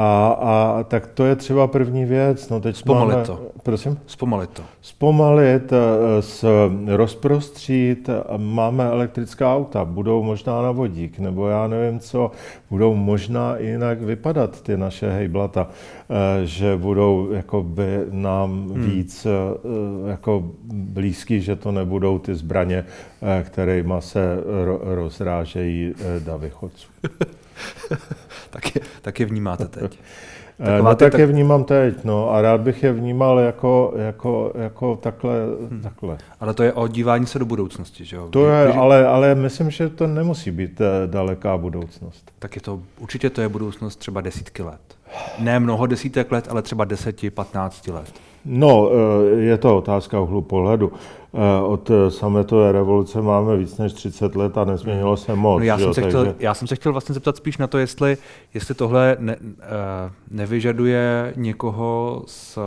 A, 0.00 0.28
a 0.28 0.84
tak 0.84 1.06
to 1.06 1.24
je 1.24 1.36
třeba 1.36 1.66
první 1.66 2.04
věc. 2.04 2.48
No 2.48 2.60
teď 2.60 2.76
Zpomalit 2.76 3.12
máme, 3.14 3.26
to. 3.26 3.40
Prosím? 3.62 3.98
Zpomalit 4.06 4.50
to. 4.50 4.62
Zpomalit, 4.80 5.72
eh, 5.72 5.76
s, 6.22 6.46
rozprostřít. 6.86 8.10
Máme 8.36 8.84
elektrická 8.84 9.56
auta, 9.56 9.84
budou 9.84 10.22
možná 10.22 10.62
na 10.62 10.70
vodík, 10.70 11.18
nebo 11.18 11.48
já 11.48 11.66
nevím 11.66 12.00
co, 12.00 12.30
budou 12.70 12.94
možná 12.94 13.56
jinak 13.56 14.02
vypadat 14.02 14.62
ty 14.62 14.76
naše 14.76 15.10
hejblata, 15.10 15.68
eh, 15.70 16.46
že 16.46 16.76
budou 16.76 17.32
jakoby 17.32 17.98
nám 18.10 18.68
hmm. 18.68 18.82
víc 18.82 19.26
eh, 19.26 20.10
jako 20.10 20.50
blízký, 20.72 21.40
že 21.40 21.56
to 21.56 21.72
nebudou 21.72 22.18
ty 22.18 22.34
zbraně, 22.34 22.84
kterými 23.42 23.94
se 23.98 24.38
rozrážejí 24.82 25.94
davy 26.24 26.50
chodců. 26.50 26.88
tak, 28.50 28.74
je, 28.74 28.80
tak 29.02 29.20
je 29.20 29.26
vnímáte 29.26 29.68
teď. 29.68 29.98
Eh, 30.60 30.64
Taková 30.64 30.90
no 30.90 30.96
tak 30.96 31.12
tak 31.12 31.20
je 31.20 31.26
vnímám 31.26 31.64
teď, 31.64 32.04
no 32.04 32.30
a 32.30 32.42
rád 32.42 32.60
bych 32.60 32.82
je 32.82 32.92
vnímal 32.92 33.38
jako, 33.38 33.92
jako, 33.96 34.52
jako 34.54 34.96
takhle, 34.96 35.34
hmm. 35.70 35.80
takhle. 35.80 36.18
Ale 36.40 36.54
to 36.54 36.62
je 36.62 36.72
o 36.72 36.88
dívání 36.88 37.26
se 37.26 37.38
do 37.38 37.44
budoucnosti, 37.44 38.04
že 38.04 38.16
jo? 38.16 38.28
To 38.30 38.46
je, 38.46 38.72
ale, 38.72 39.06
ale 39.06 39.34
myslím, 39.34 39.70
že 39.70 39.88
to 39.88 40.06
nemusí 40.06 40.50
být 40.50 40.80
eh, 40.80 41.06
daleká 41.06 41.56
budoucnost. 41.56 42.30
Tak 42.38 42.56
je 42.56 42.62
to, 42.62 42.80
určitě 42.98 43.30
to 43.30 43.40
je 43.40 43.48
budoucnost 43.48 43.96
třeba 43.96 44.20
desítky 44.20 44.62
let. 44.62 44.80
Ne 45.38 45.60
mnoho 45.60 45.86
desítek 45.86 46.32
let, 46.32 46.46
ale 46.50 46.62
třeba 46.62 46.84
deseti, 46.84 47.30
patnácti 47.30 47.90
let. 47.92 48.12
No, 48.44 48.90
eh, 48.90 49.40
je 49.40 49.58
to 49.58 49.76
otázka 49.76 50.20
uhlu 50.20 50.42
pohledu. 50.42 50.92
Eh, 51.34 51.62
od 51.62 51.90
sametové 52.08 52.72
revoluce 52.72 53.22
máme 53.22 53.56
víc 53.56 53.78
než 53.78 53.92
30 53.92 54.36
let 54.36 54.58
a 54.58 54.64
nezměnilo 54.64 55.16
se 55.16 55.34
moc. 55.34 55.58
No 55.58 55.64
já, 55.64 55.78
jsem 55.78 55.94
se 55.94 56.00
takže... 56.00 56.18
chtěl, 56.18 56.34
já 56.38 56.54
jsem 56.54 56.68
se 56.68 56.76
chtěl 56.76 56.92
vlastně 56.92 57.12
zeptat 57.12 57.36
spíš 57.36 57.58
na 57.58 57.66
to, 57.66 57.78
jestli, 57.78 58.16
jestli 58.54 58.74
tohle 58.74 59.16
ne, 59.20 59.36
eh, 59.40 59.66
nevyžaduje 60.30 61.32
někoho 61.36 62.22
s 62.26 62.58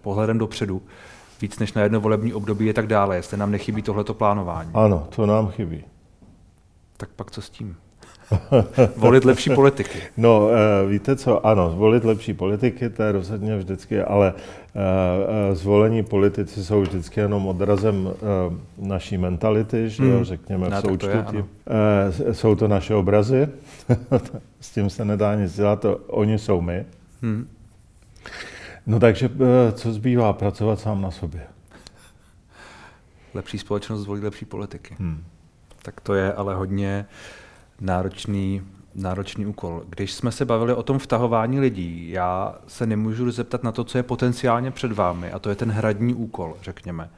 pohledem 0.00 0.38
dopředu, 0.38 0.82
víc 1.42 1.58
než 1.58 1.72
na 1.72 1.82
jedno 1.82 2.00
volební 2.00 2.34
období 2.34 2.70
a 2.70 2.72
tak 2.72 2.86
dále, 2.86 3.16
jestli 3.16 3.36
nám 3.36 3.50
nechybí 3.50 3.82
tohleto 3.82 4.14
plánování. 4.14 4.70
Ano, 4.74 5.06
to 5.16 5.26
nám 5.26 5.48
chybí. 5.48 5.84
Tak 6.96 7.08
pak 7.16 7.30
co 7.30 7.42
s 7.42 7.50
tím? 7.50 7.76
volit 8.96 9.24
lepší 9.24 9.50
politiky. 9.50 9.98
No, 10.16 10.48
eh, 10.50 10.88
víte 10.88 11.16
co, 11.16 11.46
ano, 11.46 11.74
volit 11.76 12.04
lepší 12.04 12.34
politiky, 12.34 12.90
to 12.90 13.02
je 13.02 13.12
rozhodně 13.12 13.56
vždycky, 13.56 14.02
ale 14.02 14.34
eh, 14.36 14.80
eh, 15.50 15.54
zvolení 15.54 16.02
politici 16.02 16.64
jsou 16.64 16.80
vždycky 16.80 17.20
jenom 17.20 17.46
odrazem 17.46 18.10
naší 18.78 19.18
mentality, 19.18 19.90
že 19.90 20.04
jo, 20.04 20.14
hmm. 20.14 20.24
řekněme 20.24 20.70
v 20.70 20.80
součtu. 20.80 21.08
Jsou 22.32 22.54
to 22.54 22.68
naše 22.68 22.94
obrazy, 22.94 23.48
s 24.60 24.70
tím 24.70 24.90
se 24.90 25.04
nedá 25.04 25.34
nic 25.34 25.56
dělat, 25.56 25.80
to, 25.80 25.96
oni 25.96 26.38
jsou 26.38 26.60
my. 26.60 26.84
Hmm. 27.22 27.48
No 28.86 29.00
takže 29.00 29.30
co 29.72 29.92
zbývá? 29.92 30.32
Pracovat 30.32 30.80
sám 30.80 31.02
na 31.02 31.10
sobě. 31.10 31.42
Lepší 33.34 33.58
společnost 33.58 34.00
zvolí 34.00 34.20
lepší 34.20 34.44
politiky. 34.44 34.96
Hmm. 34.98 35.24
Tak 35.82 36.00
to 36.00 36.14
je 36.14 36.32
ale 36.32 36.54
hodně 36.54 37.06
náročný, 37.82 38.62
náročný 38.94 39.46
úkol. 39.46 39.82
Když 39.88 40.12
jsme 40.12 40.32
se 40.32 40.44
bavili 40.44 40.74
o 40.74 40.82
tom 40.82 40.98
vtahování 40.98 41.60
lidí, 41.60 42.10
já 42.10 42.54
se 42.66 42.86
nemůžu 42.86 43.30
zeptat 43.30 43.62
na 43.62 43.72
to, 43.72 43.84
co 43.84 43.98
je 43.98 44.02
potenciálně 44.02 44.70
před 44.70 44.92
vámi, 44.92 45.32
a 45.32 45.38
to 45.38 45.50
je 45.50 45.56
ten 45.56 45.70
hradní 45.70 46.14
úkol, 46.14 46.56
řekněme. 46.62 47.10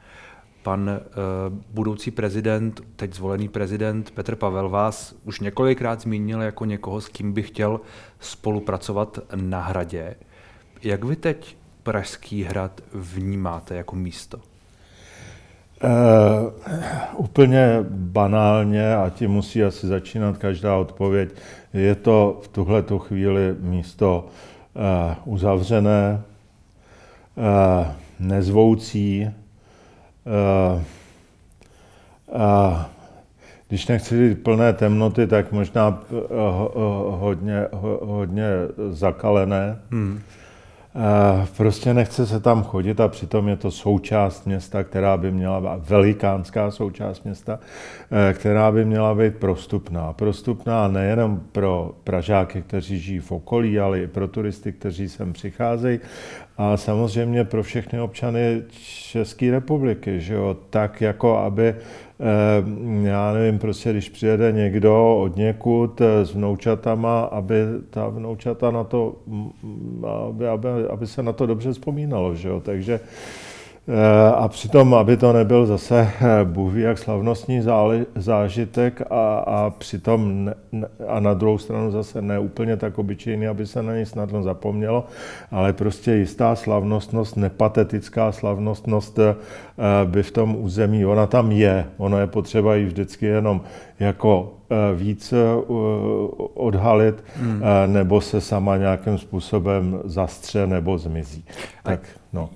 Pan 0.63 0.89
uh, 0.89 1.57
budoucí 1.69 2.11
prezident, 2.11 2.81
teď 2.95 3.13
zvolený 3.13 3.49
prezident 3.49 4.11
Petr 4.11 4.35
Pavel 4.35 4.69
vás 4.69 5.15
už 5.23 5.39
několikrát 5.39 6.01
zmínil 6.01 6.41
jako 6.41 6.65
někoho, 6.65 7.01
s 7.01 7.09
kým 7.09 7.33
by 7.33 7.43
chtěl 7.43 7.81
spolupracovat 8.19 9.19
na 9.35 9.61
hradě. 9.61 10.15
Jak 10.83 11.03
vy 11.03 11.15
teď 11.15 11.57
Pražský 11.83 12.43
hrad 12.43 12.81
vnímáte 12.93 13.75
jako 13.75 13.95
místo? 13.95 14.54
Uh, 15.85 16.51
úplně 17.13 17.85
banálně, 17.89 18.95
a 18.95 19.09
tím 19.09 19.31
musí 19.31 19.63
asi 19.63 19.87
začínat 19.87 20.37
každá 20.37 20.75
odpověď, 20.77 21.29
je 21.73 21.95
to 21.95 22.39
v 22.43 22.47
tuhle 22.47 22.81
tu 22.81 22.99
chvíli 22.99 23.55
místo 23.59 24.27
uh, 24.73 25.33
uzavřené, 25.33 26.21
uh, 27.35 27.87
nezvoucí, 28.19 29.29
uh, 30.25 30.81
když 33.67 33.87
nechci 33.87 34.29
říct 34.29 34.43
plné 34.43 34.73
temnoty, 34.73 35.27
tak 35.27 35.51
možná 35.51 36.03
hodně, 37.09 37.67
hodně 38.01 38.47
zakalené. 38.89 39.79
Hmm. 39.91 40.21
Prostě 41.57 41.93
nechce 41.93 42.25
se 42.25 42.39
tam 42.39 42.63
chodit 42.63 42.99
a 42.99 43.07
přitom 43.07 43.47
je 43.47 43.55
to 43.55 43.71
součást 43.71 44.45
města, 44.45 44.83
která 44.83 45.17
by 45.17 45.31
měla 45.31 45.61
být 45.61 45.89
velikánská 45.89 46.71
součást 46.71 47.23
města, 47.23 47.59
eh, 48.29 48.33
která 48.33 48.71
by 48.71 48.85
měla 48.85 49.15
být 49.15 49.35
prostupná. 49.35 50.13
Prostupná 50.13 50.87
nejenom 50.87 51.41
pro 51.51 51.91
Pražáky, 52.03 52.61
kteří 52.61 52.99
žijí 52.99 53.19
v 53.19 53.31
okolí, 53.31 53.79
ale 53.79 53.99
i 53.99 54.07
pro 54.07 54.27
turisty, 54.27 54.71
kteří 54.71 55.09
sem 55.09 55.33
přicházejí 55.33 55.99
a 56.57 56.77
samozřejmě 56.77 57.43
pro 57.43 57.63
všechny 57.63 57.99
občany 57.99 58.63
České 59.11 59.51
republiky, 59.51 60.21
že 60.21 60.33
jo? 60.33 60.57
tak 60.69 61.01
jako 61.01 61.37
aby 61.37 61.75
já 63.03 63.33
nevím, 63.33 63.59
prostě 63.59 63.91
když 63.91 64.09
přijede 64.09 64.51
někdo 64.51 65.17
od 65.17 65.35
někud 65.35 66.01
eh, 66.01 66.25
s 66.25 66.33
vnoučatama, 66.33 67.21
aby 67.21 67.55
ta 67.89 68.07
vnoučata 68.07 68.71
na 68.71 68.83
to, 68.83 69.15
aby, 70.29 70.47
aby, 70.47 70.67
aby 70.89 71.07
se 71.07 71.23
na 71.23 71.33
to 71.33 71.45
dobře 71.45 71.71
vzpomínalo, 71.73 72.35
že 72.35 72.49
jo? 72.49 72.61
takže 72.65 72.99
a 74.35 74.47
přitom, 74.47 74.93
aby 74.93 75.17
to 75.17 75.33
nebyl 75.33 75.65
zase 75.65 76.09
eh, 76.21 76.45
Bůh 76.45 76.75
jak 76.75 76.97
slavnostní 76.97 77.61
zážitek 78.15 79.01
a, 79.09 79.37
a 79.37 79.69
přitom 79.69 80.45
ne, 80.45 80.87
a 81.07 81.19
na 81.19 81.33
druhou 81.33 81.57
stranu 81.57 81.91
zase 81.91 82.21
ne 82.21 82.39
úplně 82.39 82.77
tak 82.77 82.99
obyčejný, 82.99 83.47
aby 83.47 83.67
se 83.67 83.83
na 83.83 83.93
něj 83.93 84.05
snadno 84.05 84.43
zapomnělo, 84.43 85.05
ale 85.51 85.73
prostě 85.73 86.13
jistá 86.13 86.55
slavnostnost, 86.55 87.37
nepatetická 87.37 88.31
slavnostnost 88.31 89.19
eh, 89.19 89.35
by 90.05 90.23
v 90.23 90.31
tom 90.31 90.55
území, 90.59 91.05
ona 91.05 91.27
tam 91.27 91.51
je, 91.51 91.85
ono 91.97 92.19
je 92.19 92.27
potřeba 92.27 92.75
ji 92.75 92.85
vždycky 92.85 93.25
jenom 93.25 93.61
jako 93.99 94.53
víc 94.95 95.33
odhalit, 96.53 97.23
hmm. 97.35 97.61
nebo 97.85 98.21
se 98.21 98.41
sama 98.41 98.77
nějakým 98.77 99.17
způsobem 99.17 99.99
zastře 100.03 100.67
nebo 100.67 100.97
zmizí. 100.97 101.45
Tak. 101.83 101.99
No, 102.33 102.49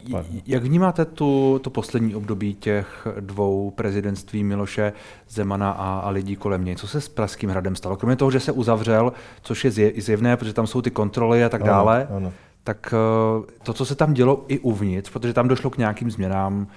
Jak 0.45 0.63
vnímáte 0.63 1.05
tu, 1.05 1.59
to 1.63 1.69
poslední 1.69 2.15
období 2.15 2.53
těch 2.53 3.07
dvou 3.19 3.71
prezidentství 3.71 4.43
Miloše 4.43 4.93
Zemana 5.29 5.71
a, 5.71 5.99
a 5.99 6.09
lidí 6.09 6.35
kolem 6.35 6.65
něj? 6.65 6.75
Co 6.75 6.87
se 6.87 7.01
s 7.01 7.09
Pražským 7.09 7.49
hradem 7.49 7.75
stalo? 7.75 7.95
Kromě 7.95 8.15
toho, 8.15 8.31
že 8.31 8.39
se 8.39 8.51
uzavřel, 8.51 9.13
což 9.41 9.65
je 9.65 9.71
zjevné, 9.97 10.37
protože 10.37 10.53
tam 10.53 10.67
jsou 10.67 10.81
ty 10.81 10.91
kontroly 10.91 11.43
a 11.43 11.49
tak 11.49 11.61
ano, 11.61 11.69
dále, 11.71 12.07
ano. 12.15 12.33
tak 12.63 12.93
eh, 12.93 13.59
to, 13.63 13.73
co 13.73 13.85
se 13.85 13.95
tam 13.95 14.13
dělo 14.13 14.45
i 14.47 14.59
uvnitř, 14.59 15.09
protože 15.09 15.33
tam 15.33 15.47
došlo 15.47 15.69
k 15.69 15.77
nějakým 15.77 16.11
změnám, 16.11 16.67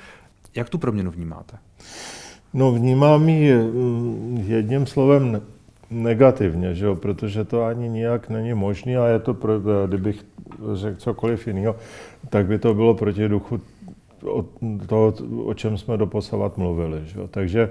jak 0.55 0.69
tu 0.69 0.79
proměnu 0.79 1.11
vnímáte? 1.11 1.57
No 2.55 2.73
vnímám 2.73 3.29
ji 3.29 3.55
mm, 3.55 4.45
jedním 4.47 4.87
slovem 4.87 5.43
negativně, 5.91 6.75
že 6.75 6.87
jo? 6.87 6.97
protože 6.97 7.45
to 7.45 7.65
ani 7.65 7.89
nijak 7.89 8.29
není 8.29 8.55
možné 8.55 8.97
a 8.97 9.07
je 9.07 9.19
to, 9.19 9.35
pro, 9.35 9.61
kdybych 9.87 10.25
řekl 10.73 11.01
cokoliv 11.01 11.47
jiného, 11.47 11.77
tak 12.31 12.47
by 12.47 12.59
to 12.59 12.75
bylo 12.75 12.95
proti 12.95 13.29
duchu 13.29 13.61
toho, 14.87 15.15
o 15.45 15.55
čem 15.55 15.79
jsme 15.79 15.97
doposavat 15.97 16.59
mluvili. 16.59 17.01
Že 17.05 17.21
jo? 17.21 17.29
Takže 17.29 17.71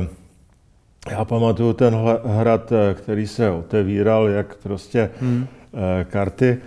eh, 0.00 0.08
já 1.10 1.24
pamatuju 1.24 1.72
ten 1.72 1.94
hrad, 2.24 2.72
eh, 2.72 2.94
který 2.94 3.26
se 3.26 3.50
otevíral, 3.50 4.28
jak 4.28 4.56
prostě 4.56 5.10
hmm. 5.20 5.46
Eh, 5.74 6.04
karty 6.04 6.58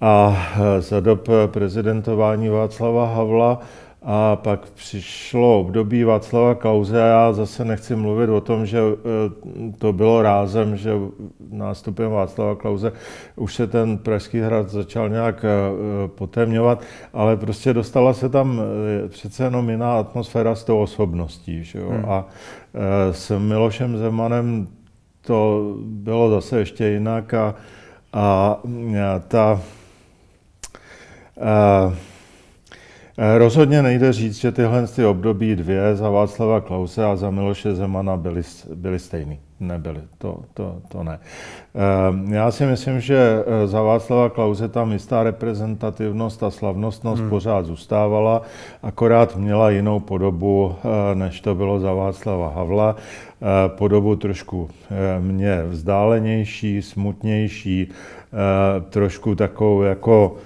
a 0.00 0.36
za 0.78 1.00
dob 1.00 1.28
prezidentování 1.46 2.48
Václava 2.48 3.14
Havla 3.14 3.60
a 4.02 4.36
pak 4.36 4.70
přišlo 4.70 5.60
období 5.60 6.04
Václava 6.04 6.54
Klauze 6.54 7.02
a 7.02 7.06
já 7.06 7.32
zase 7.32 7.64
nechci 7.64 7.96
mluvit 7.96 8.30
o 8.30 8.40
tom, 8.40 8.66
že 8.66 8.78
eh, 8.78 9.72
to 9.78 9.92
bylo 9.92 10.22
rázem, 10.22 10.76
že 10.76 10.92
nástupem 11.50 12.10
Václava 12.10 12.54
Klauze 12.54 12.92
už 13.36 13.54
se 13.54 13.66
ten 13.66 13.98
Pražský 13.98 14.40
hrad 14.40 14.70
začal 14.70 15.08
nějak 15.08 15.44
eh, 15.44 15.48
potemňovat, 16.08 16.82
ale 17.12 17.36
prostě 17.36 17.72
dostala 17.72 18.14
se 18.14 18.28
tam 18.28 18.60
eh, 18.60 19.08
přece 19.08 19.44
jenom 19.44 19.70
jiná 19.70 19.98
atmosféra 19.98 20.54
s 20.54 20.64
tou 20.64 20.78
osobností. 20.78 21.64
Že 21.64 21.78
jo? 21.78 21.90
Hmm. 21.90 22.04
A 22.04 22.26
s 23.10 23.38
Milošem 23.38 23.98
Zemanem 23.98 24.68
to 25.26 25.74
bylo 25.84 26.30
zase 26.30 26.58
ještě 26.58 26.86
jinak 26.86 27.34
a, 27.34 27.54
a 28.12 28.60
ta 29.28 29.52
a, 29.52 29.60
Eh, 31.42 31.96
rozhodně 33.38 33.82
nejde 33.82 34.12
říct, 34.12 34.36
že 34.36 34.52
tyhle 34.52 34.86
ty 34.86 35.04
období 35.04 35.56
dvě 35.56 35.96
za 35.96 36.10
Václava 36.10 36.60
Klause 36.60 37.04
a 37.04 37.16
za 37.16 37.30
Miloše 37.30 37.74
Zemana 37.74 38.16
byly, 38.16 38.42
byly 38.74 38.98
stejný. 38.98 39.38
Nebyly, 39.60 40.00
to, 40.18 40.40
to, 40.54 40.76
to 40.88 41.02
ne. 41.02 41.18
Eh, 41.74 42.34
já 42.34 42.50
si 42.50 42.66
myslím, 42.66 43.00
že 43.00 43.44
eh, 43.46 43.66
za 43.66 43.82
Václava 43.82 44.28
Klause 44.28 44.68
tam 44.68 44.92
jistá 44.92 45.22
reprezentativnost 45.22 46.42
a 46.42 46.50
slavnostnost 46.50 47.20
hmm. 47.20 47.30
pořád 47.30 47.66
zůstávala, 47.66 48.42
akorát 48.82 49.36
měla 49.36 49.70
jinou 49.70 50.00
podobu, 50.00 50.74
než 51.14 51.40
to 51.40 51.54
bylo 51.54 51.80
za 51.80 51.92
Václava 51.92 52.52
Havla. 52.56 52.96
Podobu 53.68 54.16
trošku 54.16 54.70
mě 55.18 55.62
vzdálenější, 55.68 56.82
smutnější, 56.82 57.88
trošku 58.90 59.34
takovou 59.34 59.82
jako 59.82 60.36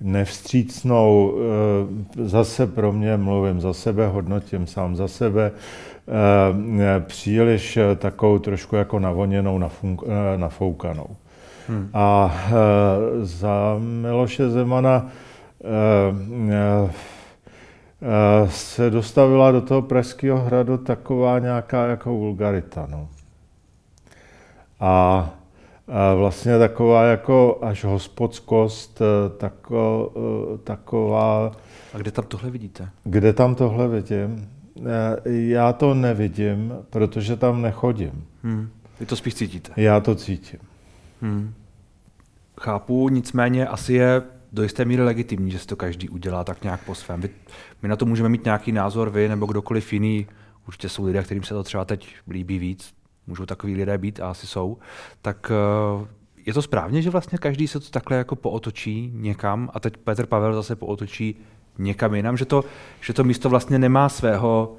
nevstřícnou, 0.00 1.34
eh, 2.18 2.28
zase 2.28 2.66
pro 2.66 2.92
mě 2.92 3.16
mluvím 3.16 3.60
za 3.60 3.72
sebe, 3.72 4.06
hodnotím 4.06 4.66
sám 4.66 4.96
za 4.96 5.08
sebe, 5.08 5.52
eh, 6.08 7.00
příliš 7.00 7.78
takovou 7.96 8.38
trošku 8.38 8.76
jako 8.76 8.98
navoněnou, 8.98 9.60
eh, 9.62 10.38
nafoukanou. 10.38 11.06
Hmm. 11.68 11.90
A 11.94 12.34
za 13.22 13.76
Miloše 13.78 14.50
Zemana 14.50 15.10
se 18.48 18.90
dostavila 18.90 19.52
do 19.52 19.60
toho 19.60 19.82
Pražského 19.82 20.38
hradu 20.38 20.78
taková 20.78 21.38
nějaká 21.38 21.86
jako 21.86 22.10
vulgarita. 22.10 22.86
No. 22.90 23.08
A 24.80 25.30
vlastně 26.16 26.58
taková 26.58 27.04
jako 27.04 27.58
až 27.62 27.84
hospodskost, 27.84 29.00
eh, 29.00 29.38
tako, 29.38 30.12
eh, 30.16 30.58
taková... 30.58 31.52
A 31.94 31.98
kde 31.98 32.10
tam 32.10 32.24
tohle 32.24 32.50
vidíte? 32.50 32.90
Kde 33.04 33.32
tam 33.32 33.54
tohle 33.54 33.88
vidím? 33.88 34.48
Eh, 34.78 35.30
já 35.30 35.72
to 35.72 35.94
nevidím, 35.94 36.72
protože 36.90 37.36
tam 37.36 37.62
nechodím. 37.62 38.24
Hmm. 38.42 38.68
Vy 39.00 39.06
to 39.06 39.16
spíš 39.16 39.34
cítíte? 39.34 39.72
Já 39.76 40.00
to 40.00 40.14
cítím. 40.14 40.60
Hmm. 41.20 41.54
Chápu, 42.60 43.08
nicméně 43.08 43.66
asi 43.66 43.92
je 43.92 44.22
do 44.52 44.62
jisté 44.62 44.84
míry 44.84 45.02
legitimní, 45.02 45.50
že 45.50 45.58
si 45.58 45.66
to 45.66 45.76
každý 45.76 46.08
udělá 46.08 46.44
tak 46.44 46.62
nějak 46.62 46.84
po 46.84 46.94
svém. 46.94 47.22
my 47.82 47.88
na 47.88 47.96
to 47.96 48.06
můžeme 48.06 48.28
mít 48.28 48.44
nějaký 48.44 48.72
názor, 48.72 49.10
vy 49.10 49.28
nebo 49.28 49.46
kdokoliv 49.46 49.92
jiný. 49.92 50.26
Určitě 50.68 50.88
jsou 50.88 51.04
lidé, 51.04 51.22
kterým 51.22 51.42
se 51.42 51.54
to 51.54 51.62
třeba 51.62 51.84
teď 51.84 52.08
líbí 52.28 52.58
víc, 52.58 52.94
můžou 53.26 53.46
takový 53.46 53.74
lidé 53.74 53.98
být 53.98 54.20
a 54.20 54.30
asi 54.30 54.46
jsou, 54.46 54.78
tak 55.22 55.52
eh, 55.54 56.06
je 56.46 56.54
to 56.54 56.62
správně, 56.62 57.02
že 57.02 57.10
vlastně 57.10 57.38
každý 57.38 57.68
se 57.68 57.80
to 57.80 57.90
takhle 57.90 58.16
jako 58.16 58.36
pootočí 58.36 59.10
někam 59.14 59.70
a 59.74 59.80
teď 59.80 59.96
Petr 59.96 60.26
Pavel 60.26 60.54
zase 60.54 60.76
pootočí 60.76 61.36
někam 61.78 62.14
jinam, 62.14 62.36
že 62.36 62.44
to, 62.44 62.64
že 63.00 63.12
to 63.12 63.24
místo 63.24 63.48
vlastně 63.48 63.78
nemá 63.78 64.08
svého, 64.08 64.76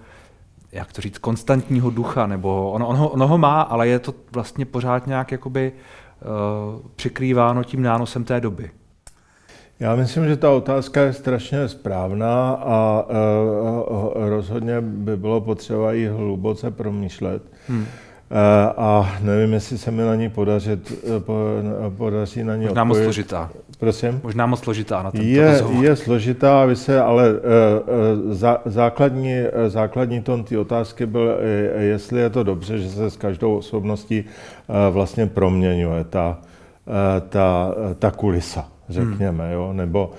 jak 0.71 0.93
to 0.93 1.01
říct, 1.01 1.17
konstantního 1.17 1.89
ducha, 1.89 2.27
nebo 2.27 2.71
ono, 2.71 2.88
ono, 2.88 3.10
ono 3.10 3.27
ho 3.27 3.38
má, 3.38 3.62
ale 3.62 3.88
je 3.88 3.99
to 3.99 4.13
vlastně 4.32 4.65
pořád 4.65 5.08
nějak 5.08 5.32
jakoby 5.32 5.71
uh, 5.71 6.82
přikrýváno 6.95 7.63
tím 7.63 7.82
nánosem 7.82 8.23
té 8.23 8.41
doby. 8.41 8.71
Já 9.80 9.95
myslím, 9.95 10.27
že 10.27 10.38
ta 10.38 10.51
otázka 10.51 11.01
je 11.01 11.13
strašně 11.13 11.67
správná 11.67 12.51
a 12.51 13.06
uh, 13.10 14.30
rozhodně 14.30 14.82
by 14.82 15.17
bylo 15.17 15.41
potřeba 15.41 15.93
ji 15.93 16.08
hluboce 16.08 16.71
promýšlet. 16.71 17.43
Hmm. 17.67 17.86
Eh, 18.34 18.74
a 18.78 19.15
nevím, 19.22 19.54
jestli 19.54 19.78
se 19.78 19.91
mi 19.91 20.02
na 20.02 20.15
ní 20.15 20.30
podařit, 20.30 20.94
eh, 21.04 21.89
podaří 21.98 22.44
na 22.44 22.56
ní 22.56 22.65
Možná 22.65 22.84
moc 22.84 22.98
složitá. 22.98 23.50
Prosím? 23.80 24.20
Možná 24.24 24.46
moc 24.46 24.60
složitá 24.60 25.04
na 25.04 25.12
tento 25.12 25.28
je, 25.28 25.52
rozhovor. 25.52 25.86
je 25.86 25.96
složitá, 25.96 26.65
vy 26.65 26.76
se, 26.76 27.02
ale 27.02 27.34
za, 28.30 28.62
základní, 28.65 29.36
základní 29.67 30.22
tón 30.22 30.44
té 30.44 30.58
otázky 30.58 31.06
byl, 31.06 31.38
jestli 31.78 32.22
je 32.22 32.30
to 32.30 32.44
dobře, 32.44 32.78
že 32.78 32.89
se 32.89 33.10
s 33.10 33.17
každou 33.17 33.58
osobností 33.58 34.24
vlastně 34.91 35.28
proměňuje 35.28 36.04
ta, 36.04 36.38
ta, 37.30 37.76
ta 38.00 38.12
kulisa, 38.12 38.67
řekněme, 38.89 39.44
hmm. 39.44 39.54
jo? 39.54 39.74
nebo 39.74 40.12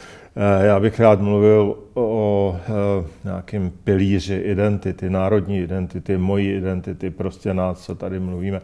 já 0.61 0.81
bych 0.81 1.01
rád 1.01 1.21
mluvil 1.21 1.77
o 1.95 2.57
uh, 2.69 3.07
nějakým 3.25 3.73
pilíři 3.85 4.35
identity, 4.35 5.11
národní 5.11 5.59
identity, 5.59 6.17
mojí 6.17 6.51
identity, 6.51 7.11
prostě 7.11 7.55
nás, 7.55 7.85
co 7.85 7.95
tady 7.95 8.21
mluvíme, 8.21 8.61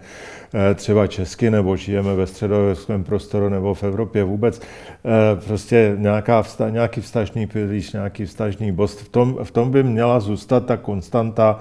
eh, 0.55 0.75
třeba 0.75 1.07
česky, 1.07 1.51
nebo 1.51 1.77
žijeme 1.77 2.15
ve 2.15 2.27
středoevropském 2.27 3.05
prostoru, 3.05 3.49
nebo 3.49 3.75
v 3.75 3.83
Evropě 3.83 4.25
vůbec, 4.25 4.61
eh, 4.61 5.41
prostě 5.47 5.95
nějaká 5.99 6.43
vsta, 6.43 6.71
nějaký 6.71 7.01
vztažný 7.01 7.47
pilíř, 7.47 7.93
nějaký 7.93 8.25
vztažný 8.25 8.73
bost, 8.73 9.01
v 9.01 9.09
tom, 9.09 9.39
v 9.43 9.51
tom 9.51 9.71
by 9.71 9.83
měla 9.83 10.21
zůstat 10.21 10.67
ta 10.67 10.77
konstanta, 10.77 11.61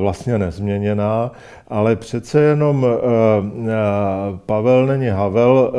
vlastně 0.00 0.38
nezměněná, 0.38 1.30
ale 1.68 1.96
přece 1.96 2.40
jenom 2.40 2.86
Pavel 4.46 4.86
není 4.86 5.06
Havel, 5.06 5.72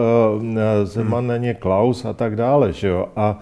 Zeman 0.83 1.19
hmm. 1.19 1.27
není 1.27 1.55
Klaus 1.55 2.05
a 2.05 2.13
tak 2.13 2.35
dále, 2.35 2.73
že 2.73 2.87
jo? 2.87 3.07
A 3.15 3.39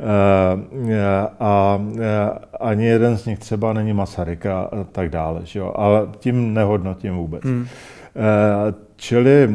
Eh, 0.00 1.28
a 1.40 1.80
eh, 2.00 2.38
ani 2.60 2.86
jeden 2.86 3.16
z 3.16 3.26
nich 3.26 3.38
třeba 3.38 3.72
není 3.72 3.92
Masaryk 3.92 4.46
a 4.46 4.70
tak 4.92 5.08
dále, 5.08 5.40
že 5.44 5.58
jo? 5.58 5.72
ale 5.76 6.06
tím 6.18 6.54
nehodnotím 6.54 7.14
vůbec. 7.14 7.44
Hmm. 7.44 7.66
Eh, 9.04 9.06
čili 9.06 9.48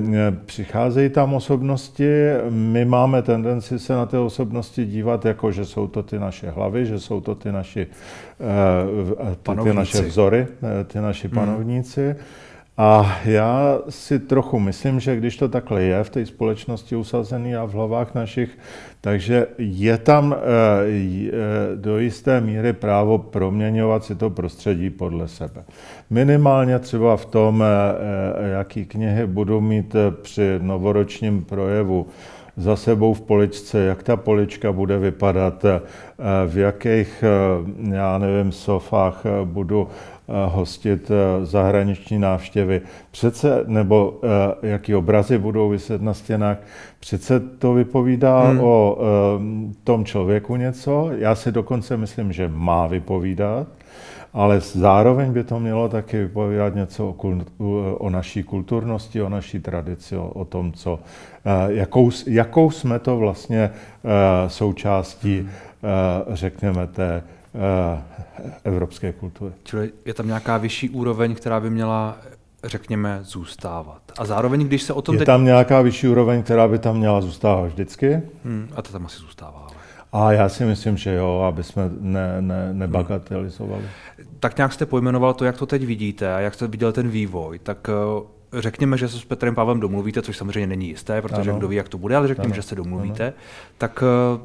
přicházejí 0.45 1.09
tam 1.09 1.33
osobnosti, 1.33 2.09
my 2.49 2.85
máme 2.85 3.21
tendenci 3.21 3.79
se 3.79 3.93
na 3.93 4.05
ty 4.05 4.17
osobnosti 4.17 4.85
dívat 4.85 5.25
jako, 5.25 5.51
že 5.51 5.65
jsou 5.65 5.87
to 5.87 6.03
ty 6.03 6.19
naše 6.19 6.49
hlavy, 6.49 6.85
že 6.85 6.99
jsou 6.99 7.21
to 7.21 7.35
ty, 7.35 7.51
naši, 7.51 7.87
ty, 9.43 9.51
ty 9.63 9.73
naše 9.73 10.01
vzory, 10.01 10.47
ty 10.87 10.99
naši 10.99 11.27
hmm. 11.27 11.35
panovníci. 11.35 12.05
Hmm. 12.05 12.48
A 12.81 13.19
já 13.25 13.79
si 13.89 14.19
trochu 14.19 14.59
myslím, 14.59 14.99
že 14.99 15.15
když 15.15 15.37
to 15.37 15.49
takhle 15.49 15.83
je 15.83 16.03
v 16.03 16.09
té 16.09 16.25
společnosti 16.25 16.95
usazený 16.95 17.55
a 17.55 17.65
v 17.65 17.71
hlavách 17.71 18.15
našich, 18.15 18.57
takže 19.01 19.47
je 19.57 19.97
tam 19.97 20.35
eh, 20.35 20.39
eh, 20.87 21.31
do 21.75 21.99
jisté 21.99 22.41
míry 22.41 22.73
právo 22.73 23.17
proměňovat 23.17 24.03
si 24.03 24.15
to 24.15 24.29
prostředí 24.29 24.89
podle 24.89 25.27
sebe. 25.27 25.63
Minimálně 26.09 26.79
třeba 26.79 27.17
v 27.17 27.25
tom, 27.25 27.63
eh, 27.63 28.49
jaký 28.49 28.85
knihy 28.85 29.27
budu 29.27 29.61
mít 29.61 29.95
při 30.21 30.59
novoročním 30.61 31.43
projevu 31.45 32.07
za 32.57 32.75
sebou 32.75 33.13
v 33.13 33.21
poličce, 33.21 33.79
jak 33.79 34.03
ta 34.03 34.15
polička 34.15 34.71
bude 34.71 34.99
vypadat, 34.99 35.65
v 36.47 36.57
jakých, 36.57 37.23
já 37.91 38.17
nevím, 38.17 38.51
sofách 38.51 39.23
budu 39.43 39.87
hostit 40.47 41.11
zahraniční 41.43 42.19
návštěvy. 42.19 42.81
Přece, 43.11 43.63
nebo 43.67 44.21
jaký 44.61 44.95
obrazy 44.95 45.37
budou 45.37 45.69
vyset 45.69 46.01
na 46.01 46.13
stěnách, 46.13 46.57
přece 46.99 47.39
to 47.39 47.73
vypovídá 47.73 48.41
hmm. 48.41 48.59
o 48.63 48.97
tom 49.83 50.05
člověku 50.05 50.55
něco. 50.55 51.09
Já 51.17 51.35
si 51.35 51.51
dokonce 51.51 51.97
myslím, 51.97 52.31
že 52.31 52.47
má 52.53 52.87
vypovídat 52.87 53.67
ale 54.33 54.59
zároveň 54.61 55.33
by 55.33 55.43
to 55.43 55.59
mělo 55.59 55.89
taky 55.89 56.17
vypovídat 56.17 56.75
něco 56.75 57.09
o, 57.09 57.13
kult, 57.13 57.47
o 57.97 58.09
naší 58.09 58.43
kulturnosti, 58.43 59.21
o 59.21 59.29
naší 59.29 59.59
tradici, 59.59 60.17
o, 60.17 60.27
o 60.27 60.45
tom, 60.45 60.73
co, 60.73 60.99
jakou, 61.67 62.09
jakou 62.27 62.71
jsme 62.71 62.99
to 62.99 63.17
vlastně 63.17 63.69
součástí, 64.47 65.39
hmm. 65.39 65.49
řekněme, 66.29 66.87
té 66.87 67.23
evropské 68.63 69.13
kultury. 69.13 69.53
Čili 69.63 69.91
je 70.05 70.13
tam 70.13 70.27
nějaká 70.27 70.57
vyšší 70.57 70.89
úroveň, 70.89 71.35
která 71.35 71.59
by 71.59 71.69
měla 71.69 72.17
řekněme, 72.63 73.19
zůstávat. 73.21 74.01
A 74.17 74.25
zároveň, 74.25 74.61
když 74.61 74.83
se 74.83 74.93
o 74.93 75.01
tom... 75.01 75.15
Je 75.15 75.19
teď... 75.19 75.25
tam 75.25 75.45
nějaká 75.45 75.81
vyšší 75.81 76.07
úroveň, 76.07 76.43
která 76.43 76.67
by 76.67 76.79
tam 76.79 76.97
měla 76.97 77.21
zůstávat 77.21 77.65
vždycky? 77.65 78.21
Hmm, 78.45 78.69
a 78.75 78.81
to 78.81 78.91
tam 78.91 79.05
asi 79.05 79.19
zůstává. 79.19 79.59
Ale... 79.59 79.79
A 80.11 80.31
já 80.31 80.49
si 80.49 80.65
myslím, 80.65 80.97
že 80.97 81.13
jo, 81.13 81.39
aby 81.47 81.63
jsme 81.63 81.89
ne, 81.99 82.41
ne, 82.41 82.73
nebagatelizovali. 82.73 83.83
Hmm. 84.17 84.27
Tak 84.39 84.57
nějak 84.57 84.73
jste 84.73 84.85
pojmenoval 84.85 85.33
to, 85.33 85.45
jak 85.45 85.57
to 85.57 85.65
teď 85.65 85.85
vidíte 85.85 86.33
a 86.33 86.39
jak 86.39 86.53
jste 86.53 86.67
viděl 86.67 86.91
ten 86.91 87.09
vývoj, 87.09 87.59
tak 87.59 87.89
eh, 87.89 88.61
řekněme, 88.61 88.97
že 88.97 89.09
se 89.09 89.19
s 89.19 89.25
Petrem 89.25 89.55
Pavlem 89.55 89.79
domluvíte, 89.79 90.21
což 90.21 90.37
samozřejmě 90.37 90.67
není 90.67 90.87
jisté, 90.87 91.21
protože 91.21 91.49
ano. 91.49 91.59
kdo 91.59 91.67
ví, 91.67 91.75
jak 91.75 91.89
to 91.89 91.97
bude, 91.97 92.15
ale 92.15 92.27
řekněme, 92.27 92.47
ano. 92.47 92.55
že 92.55 92.61
se 92.61 92.75
domluvíte, 92.75 93.23
ano. 93.23 93.33
tak 93.77 94.03
eh, 94.03 94.39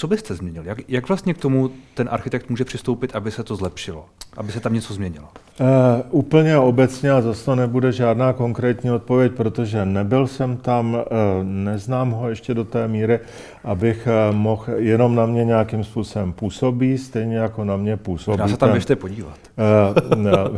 co 0.00 0.06
byste 0.06 0.34
změnil? 0.34 0.62
Jak, 0.64 0.78
jak 0.88 1.08
vlastně 1.08 1.34
k 1.34 1.38
tomu 1.38 1.70
ten 1.94 2.08
architekt 2.12 2.50
může 2.50 2.64
přistoupit, 2.64 3.16
aby 3.16 3.30
se 3.30 3.44
to 3.44 3.56
zlepšilo? 3.56 4.06
Aby 4.36 4.52
se 4.52 4.60
tam 4.60 4.74
něco 4.74 4.94
změnilo? 4.94 5.28
Uh, 5.60 5.66
úplně 6.10 6.58
obecně 6.58 7.10
a 7.10 7.20
zase 7.20 7.44
to 7.44 7.54
nebude 7.54 7.92
žádná 7.92 8.32
konkrétní 8.32 8.90
odpověď, 8.90 9.32
protože 9.32 9.84
nebyl 9.84 10.26
jsem 10.26 10.56
tam, 10.56 10.94
uh, 10.94 11.00
neznám 11.42 12.10
ho 12.10 12.28
ještě 12.28 12.54
do 12.54 12.64
té 12.64 12.88
míry, 12.88 13.20
abych 13.64 14.08
uh, 14.30 14.36
mohl 14.36 14.64
jenom 14.76 15.14
na 15.14 15.26
mě 15.26 15.44
nějakým 15.44 15.84
způsobem 15.84 16.32
působí, 16.32 16.98
stejně 16.98 17.36
jako 17.36 17.64
na 17.64 17.76
mě 17.76 17.96
působí. 17.96 18.38
Dá 18.38 18.48
se 18.48 18.56
tam 18.56 18.74
ještě 18.74 18.96
podívat. 18.96 19.38
Uh, 19.56 20.14
no. 20.14 20.50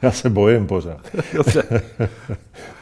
Já 0.02 0.10
se 0.10 0.30
bojím 0.30 0.66
pořád. 0.66 1.00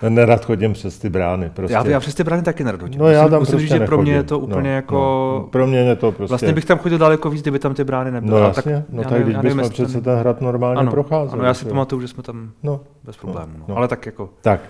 Nerad 0.09 0.45
chodím 0.45 0.73
přes 0.73 0.99
ty 0.99 1.09
brány. 1.09 1.51
Prostě. 1.55 1.75
Já, 1.75 1.87
já 1.87 2.01
přes 2.01 2.15
ty 2.15 2.25
brány 2.25 2.43
taky 2.43 2.65
nerad 2.65 2.81
chodím. 2.81 3.01
No, 3.01 3.09
já 3.09 3.29
tam 3.29 3.39
musím 3.39 3.53
prostě 3.53 3.69
říct, 3.69 3.81
že 3.81 3.87
pro 3.87 4.03
mě 4.03 4.13
je 4.13 4.23
to 4.23 4.39
úplně 4.39 4.71
no, 4.71 4.77
jako... 4.77 4.95
No, 5.43 5.49
pro 5.51 5.67
mě 5.67 5.79
je 5.79 5.97
to 5.97 6.13
prostě... 6.13 6.31
Vlastně 6.31 6.53
bych 6.53 6.65
tam 6.65 6.79
chodil 6.79 6.99
daleko 6.99 7.31
víc, 7.31 7.43
kdyby 7.43 7.59
tam 7.59 7.75
ty 7.75 7.85
brány 7.85 8.11
nebyly. 8.11 8.33
No 8.33 8.39
jasně, 8.39 8.75
tak, 8.75 8.85
no 8.91 9.05
tak 9.05 9.23
když 9.23 9.37
bychom 9.37 9.71
přece 9.71 9.93
ten... 9.93 10.03
ten 10.03 10.19
hrad 10.19 10.41
normálně 10.41 10.81
ano, 10.81 10.91
procházeli. 10.91 11.41
Ano, 11.41 11.45
já 11.45 11.55
si 11.55 11.65
pamatuju, 11.65 12.01
že 12.01 12.09
jsme 12.09 12.23
tam 12.23 12.51
no, 12.63 12.81
bez 13.05 13.17
problémů. 13.17 13.53
No, 13.59 13.65
no. 13.69 13.77
Ale 13.77 13.89
tak 13.89 14.07
jako... 14.07 14.31
Tak, 14.41 14.61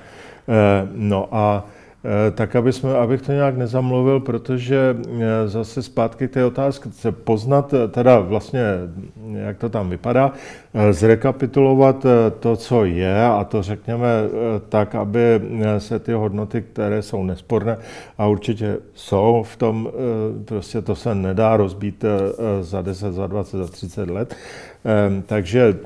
eh, 0.49 0.89
no 0.93 1.29
a 1.31 1.65
tak 2.35 2.57
aby 2.57 2.73
jsme, 2.73 2.95
abych 2.95 3.23
to 3.23 3.33
nějak 3.33 3.57
nezamluvil, 3.57 4.21
protože 4.21 4.97
eh, 5.07 5.49
zase 5.49 5.83
zpátky 5.83 6.29
k 6.29 6.31
té 6.31 6.45
otázce, 6.45 7.13
poznat 7.13 7.75
eh, 7.75 7.89
teda 7.89 8.19
vlastně, 8.19 8.63
jak 9.35 9.59
to 9.59 9.69
tam 9.69 9.91
vypadá, 9.91 10.33
zrekapitulovat 10.91 12.07
to, 12.41 12.57
co 12.57 12.85
je 12.85 13.25
a 13.25 13.45
to 13.45 13.63
řekněme 13.63 14.07
tak, 14.69 14.95
aby 14.95 15.41
se 15.79 15.99
ty 15.99 16.13
hodnoty, 16.13 16.63
které 16.63 17.03
jsou 17.03 17.25
nesporné 17.25 17.77
a 18.19 18.27
určitě 18.27 18.77
jsou 18.95 19.45
v 19.47 19.57
tom, 19.57 19.89
prostě 20.45 20.83
to 20.83 20.95
se 20.95 21.15
nedá 21.15 21.57
rozbít 21.57 22.05
za 22.61 22.83
10, 22.83 23.13
za 23.13 23.27
20, 23.27 23.57
za 23.57 23.67
30 23.67 24.11
let, 24.11 24.37
takže 25.27 25.77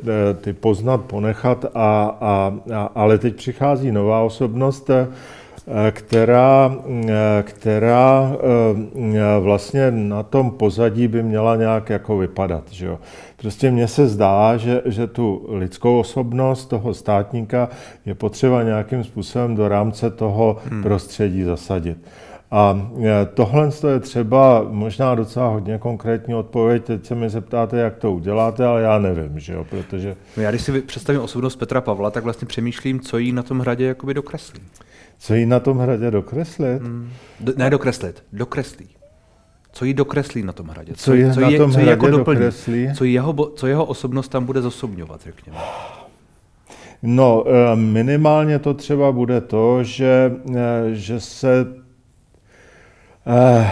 ty 0.40 0.52
poznat, 0.52 1.00
ponechat, 1.00 1.64
a, 1.64 2.16
a, 2.20 2.54
a, 2.74 2.90
ale 2.94 3.18
teď 3.18 3.36
přichází 3.36 3.92
nová 3.92 4.20
osobnost, 4.20 4.90
Eh, 4.90 5.06
která, 5.90 6.76
eh, 7.08 7.42
která 7.42 8.32
eh, 8.34 9.40
vlastně 9.40 9.90
na 9.90 10.22
tom 10.22 10.50
pozadí 10.50 11.08
by 11.08 11.22
měla 11.22 11.56
nějak 11.56 11.90
jako 11.90 12.18
vypadat. 12.18 12.64
Že 12.70 12.86
jo? 12.86 12.98
Prostě 13.36 13.70
mně 13.70 13.88
se 13.88 14.06
zdá, 14.06 14.56
že, 14.56 14.82
že 14.84 15.06
tu 15.06 15.46
lidskou 15.48 15.98
osobnost 15.98 16.66
toho 16.66 16.94
státníka 16.94 17.68
je 18.06 18.14
potřeba 18.14 18.62
nějakým 18.62 19.04
způsobem 19.04 19.54
do 19.54 19.68
rámce 19.68 20.10
toho 20.10 20.56
hmm. 20.70 20.82
prostředí 20.82 21.42
zasadit. 21.42 21.98
A 22.50 22.90
tohle 23.34 23.70
je 23.92 24.00
třeba 24.00 24.66
možná 24.68 25.14
docela 25.14 25.48
hodně 25.48 25.78
konkrétní 25.78 26.34
odpověď. 26.34 26.84
Teď 26.84 27.06
se 27.06 27.14
mi 27.14 27.30
zeptáte, 27.30 27.78
jak 27.78 27.96
to 27.96 28.12
uděláte, 28.12 28.64
ale 28.64 28.82
já 28.82 28.98
nevím, 28.98 29.40
že 29.40 29.52
jo, 29.52 29.66
protože... 29.70 30.16
No 30.36 30.42
já 30.42 30.50
když 30.50 30.62
si 30.62 30.80
představím 30.80 31.20
osobnost 31.20 31.56
Petra 31.56 31.80
Pavla, 31.80 32.10
tak 32.10 32.24
vlastně 32.24 32.46
přemýšlím, 32.46 33.00
co 33.00 33.18
jí 33.18 33.32
na 33.32 33.42
tom 33.42 33.60
hradě 33.60 33.86
jakoby 33.86 34.14
dokreslí. 34.14 34.60
Co 35.22 35.34
jí 35.34 35.46
na 35.46 35.60
tom 35.60 35.78
hradě 35.78 36.10
dokreslit? 36.10 36.82
Hmm. 36.82 37.10
Do, 37.40 37.52
ne 37.56 37.70
dokreslit, 37.70 38.24
dokreslí. 38.32 38.88
Co 39.72 39.84
jí 39.84 39.94
dokreslí 39.94 40.42
na 40.42 40.52
tom 40.52 40.68
hradě? 40.68 40.92
Co, 40.94 41.04
co, 41.04 41.14
je 41.14 41.32
co 41.32 41.40
na 41.40 41.50
tom 41.50 41.72
co 41.72 41.76
hradě 41.76 41.90
jako 41.90 42.08
dokreslí? 42.08 42.88
Co 42.94 43.04
jeho, 43.04 43.52
co 43.56 43.66
jeho 43.66 43.84
osobnost 43.84 44.28
tam 44.28 44.44
bude 44.44 44.62
zosobňovat, 44.62 45.22
řekněme? 45.22 45.58
No, 47.02 47.44
eh, 47.46 47.76
minimálně 47.76 48.58
to 48.58 48.74
třeba 48.74 49.12
bude 49.12 49.40
to, 49.40 49.84
že, 49.84 50.32
eh, 50.54 50.90
že 50.92 51.20
se 51.20 51.66
eh, 53.26 53.70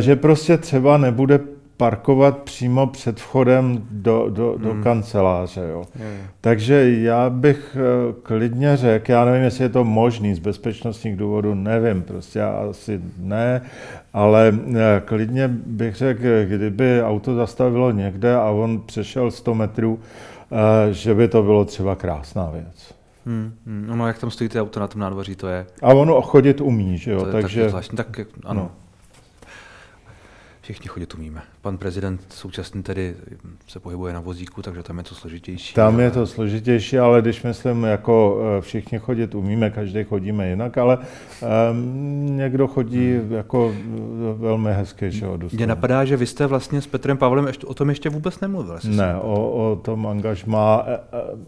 že 0.00 0.16
prostě 0.16 0.58
třeba 0.58 0.98
nebude 0.98 1.40
parkovat 1.76 2.38
přímo 2.38 2.86
před 2.86 3.20
vchodem 3.20 3.86
do, 3.90 4.26
do, 4.30 4.54
do 4.58 4.70
hmm. 4.70 4.82
kanceláře. 4.82 5.68
Jo. 5.70 5.84
Hmm. 5.94 6.18
Takže 6.40 6.90
já 6.90 7.30
bych 7.30 7.76
eh, 7.76 8.14
klidně 8.22 8.76
řekl, 8.76 9.10
já 9.10 9.24
nevím, 9.24 9.42
jestli 9.42 9.64
je 9.64 9.68
to 9.68 9.84
možný 9.84 10.34
z 10.34 10.38
bezpečnostních 10.38 11.16
důvodů, 11.16 11.54
nevím, 11.54 12.02
prostě 12.02 12.42
asi 12.42 13.00
ne, 13.18 13.62
ale 14.12 14.58
eh, 14.74 15.02
klidně 15.04 15.48
bych 15.48 15.94
řekl, 15.96 16.22
kdyby 16.44 17.02
auto 17.02 17.34
zastavilo 17.34 17.90
někde 17.90 18.36
a 18.36 18.50
on 18.50 18.80
přešel 18.80 19.30
100 19.30 19.54
metrů, 19.54 20.00
eh, 20.52 20.92
že 20.92 21.14
by 21.14 21.28
to 21.28 21.42
bylo 21.42 21.64
třeba 21.64 21.94
krásná 21.94 22.50
věc. 22.50 22.94
Hmm, 23.26 23.52
hmm. 23.66 23.86
No, 23.98 24.06
jak 24.06 24.18
tam 24.18 24.30
stojí 24.30 24.50
auto 24.50 24.80
na 24.80 24.86
tom 24.86 25.00
nádvoří, 25.00 25.36
to 25.36 25.48
je... 25.48 25.66
A 25.82 25.94
ono 25.94 26.22
chodit 26.22 26.60
umí, 26.60 26.98
že 26.98 27.10
jo, 27.10 27.24
to 27.24 27.32
takže... 27.32 27.70
Tak, 27.70 27.84
tak 27.96 28.20
ano. 28.44 28.60
No. 28.60 28.83
Všichni 30.64 30.88
chodit 30.88 31.14
umíme. 31.14 31.42
Pan 31.62 31.78
prezident 31.78 32.20
současně 32.28 32.82
tedy 32.82 33.14
se 33.68 33.80
pohybuje 33.80 34.12
na 34.12 34.20
vozíku, 34.20 34.62
takže 34.62 34.82
tam 34.82 34.98
je 34.98 35.04
to 35.04 35.14
složitější. 35.14 35.74
Tam 35.74 36.00
je 36.00 36.10
to 36.10 36.26
složitější, 36.26 36.98
ale 36.98 37.22
když 37.22 37.42
myslím, 37.42 37.84
jako 37.84 38.40
eh, 38.58 38.60
všichni 38.60 38.98
chodit 38.98 39.34
umíme, 39.34 39.70
každý 39.70 40.04
chodíme 40.04 40.48
jinak, 40.48 40.78
ale 40.78 40.98
um, 40.98 42.36
někdo 42.36 42.66
chodí 42.66 43.12
hmm. 43.12 43.32
jako 43.32 43.74
eh, 43.74 44.34
velmi 44.34 44.72
hezky, 44.72 45.10
že 45.10 45.24
jo, 45.24 45.38
Mě 45.52 45.66
napadá, 45.66 46.04
že 46.04 46.16
vy 46.16 46.26
jste 46.26 46.46
vlastně 46.46 46.80
s 46.80 46.86
Petrem 46.86 47.18
Pavlem 47.18 47.46
ještě, 47.46 47.66
o 47.66 47.74
tom 47.74 47.88
ještě 47.88 48.10
vůbec 48.10 48.40
nemluvil. 48.40 48.78
Ne, 48.84 49.16
o, 49.16 49.50
o 49.50 49.76
tom 49.76 50.06
angažmá, 50.06 50.84
eh, 50.86 50.98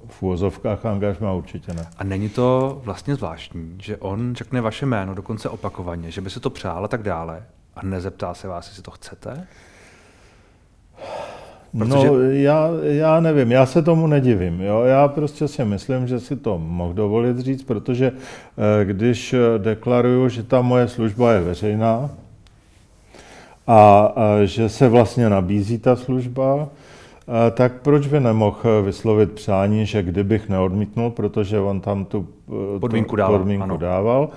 v 0.07 0.23
úvozovkách 0.23 0.87
angažmá 0.87 1.33
určitě 1.33 1.75
ne. 1.75 1.87
A 1.99 2.05
není 2.05 2.29
to 2.29 2.81
vlastně 2.85 3.15
zvláštní, 3.15 3.77
že 3.83 3.97
on 3.97 4.35
řekne 4.35 4.61
vaše 4.61 4.87
jméno 4.87 5.15
dokonce 5.15 5.49
opakovaně, 5.49 6.11
že 6.11 6.21
by 6.21 6.31
se 6.31 6.41
to 6.41 6.51
přál 6.51 6.85
a 6.85 6.89
tak 6.89 7.03
dále, 7.03 7.43
a 7.77 7.83
nezeptá 7.83 8.35
se 8.35 8.49
vás, 8.49 8.69
jestli 8.69 8.83
to 8.83 8.91
chcete? 8.91 9.47
Protože... 11.79 12.11
No, 12.11 12.21
já, 12.21 12.69
já 12.83 13.21
nevím, 13.21 13.53
já 13.53 13.67
se 13.67 13.83
tomu 13.83 14.07
nedivím. 14.07 14.61
Jo? 14.61 14.83
Já 14.83 15.09
prostě 15.09 15.49
si 15.49 15.65
myslím, 15.65 16.07
že 16.07 16.21
si 16.21 16.37
to 16.37 16.59
mohl 16.59 16.95
dovolit 16.95 17.39
říct, 17.39 17.63
protože 17.63 18.13
eh, 18.13 18.85
když 18.85 19.35
deklaruju, 19.59 20.29
že 20.29 20.43
ta 20.43 20.63
moje 20.63 20.89
služba 20.89 21.33
je 21.33 21.41
veřejná 21.41 22.11
a, 23.67 24.01
a 24.01 24.45
že 24.45 24.69
se 24.69 24.89
vlastně 24.89 25.31
nabízí 25.31 25.79
ta 25.79 25.97
služba, 25.97 26.69
Eh, 26.69 26.86
tak 27.51 27.73
proč 27.73 28.07
by 28.07 28.21
nemohl 28.21 28.83
vyslovit 28.83 29.33
přání, 29.33 29.87
že 29.87 30.03
kdybych 30.03 30.49
neodmítnul, 30.49 31.11
protože 31.11 31.61
on 31.61 31.81
tam 31.81 32.05
tu 32.05 32.29
eh, 32.77 32.81
podmínku 32.81 33.17
dával, 33.17 33.39
podmínku 33.39 33.77
dával 33.77 34.29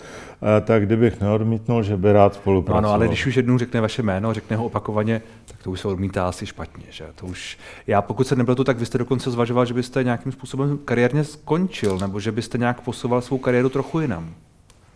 eh, 0.58 0.62
tak 0.62 0.86
kdybych 0.86 1.22
neodmítnul, 1.22 1.84
že 1.84 1.98
by 1.98 2.14
rád 2.14 2.34
spolupracoval. 2.34 2.82
No, 2.82 2.88
no, 2.88 2.94
ale 2.94 3.08
když 3.08 3.26
už 3.26 3.36
jednou 3.36 3.58
řekne 3.58 3.82
vaše 3.82 4.04
jméno, 4.04 4.34
řekne 4.34 4.58
ho 4.58 4.66
opakovaně, 4.66 5.22
tak 5.46 5.64
to 5.64 5.72
už 5.72 5.80
se 5.80 5.88
odmítá 5.88 6.28
asi 6.28 6.46
špatně. 6.46 6.86
Že? 6.90 7.06
To 7.16 7.26
už, 7.26 7.58
já 7.88 8.02
pokud 8.02 8.28
se 8.28 8.36
nebyl 8.36 8.56
to, 8.56 8.64
tak 8.64 8.80
vy 8.80 8.86
jste 8.86 8.98
dokonce 8.98 9.32
zvažoval, 9.32 9.66
že 9.66 9.74
byste 9.74 10.04
nějakým 10.04 10.32
způsobem 10.32 10.80
kariérně 10.86 11.24
skončil, 11.24 11.98
nebo 11.98 12.20
že 12.20 12.32
byste 12.32 12.58
nějak 12.58 12.82
posouval 12.82 13.22
svou 13.22 13.38
kariéru 13.38 13.70
trochu 13.70 14.00
jinam. 14.00 14.34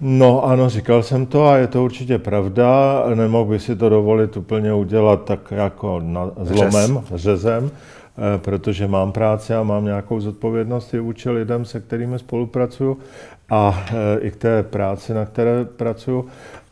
No 0.06 0.46
ano, 0.46 0.70
říkal 0.70 1.04
jsem 1.04 1.26
to 1.26 1.48
a 1.48 1.58
je 1.58 1.68
to 1.68 1.84
určitě 1.84 2.18
pravda. 2.18 3.04
Nemohl 3.16 3.46
by 3.46 3.60
si 3.60 3.76
to 3.76 3.90
dovolit 3.90 4.38
úplně 4.38 4.74
udělat 4.74 5.24
tak 5.26 5.40
jako 5.52 6.00
na 6.04 6.32
zlomem, 6.42 7.02
Řez. 7.10 7.22
řezem, 7.22 7.72
eh, 7.72 8.38
protože 8.38 8.88
mám 8.88 9.12
práci 9.12 9.54
a 9.54 9.64
mám 9.64 9.86
nějakou 9.86 10.20
zodpovědnost 10.20 10.94
i 10.94 11.00
vůči 11.00 11.30
lidem, 11.30 11.66
se 11.66 11.80
kterými 11.80 12.20
spolupracuju 12.20 12.98
a 13.50 13.86
eh, 13.88 14.20
i 14.20 14.32
k 14.32 14.36
té 14.36 14.64
práci, 14.64 15.14
na 15.14 15.26
které 15.26 15.66
pracuju. 15.66 16.26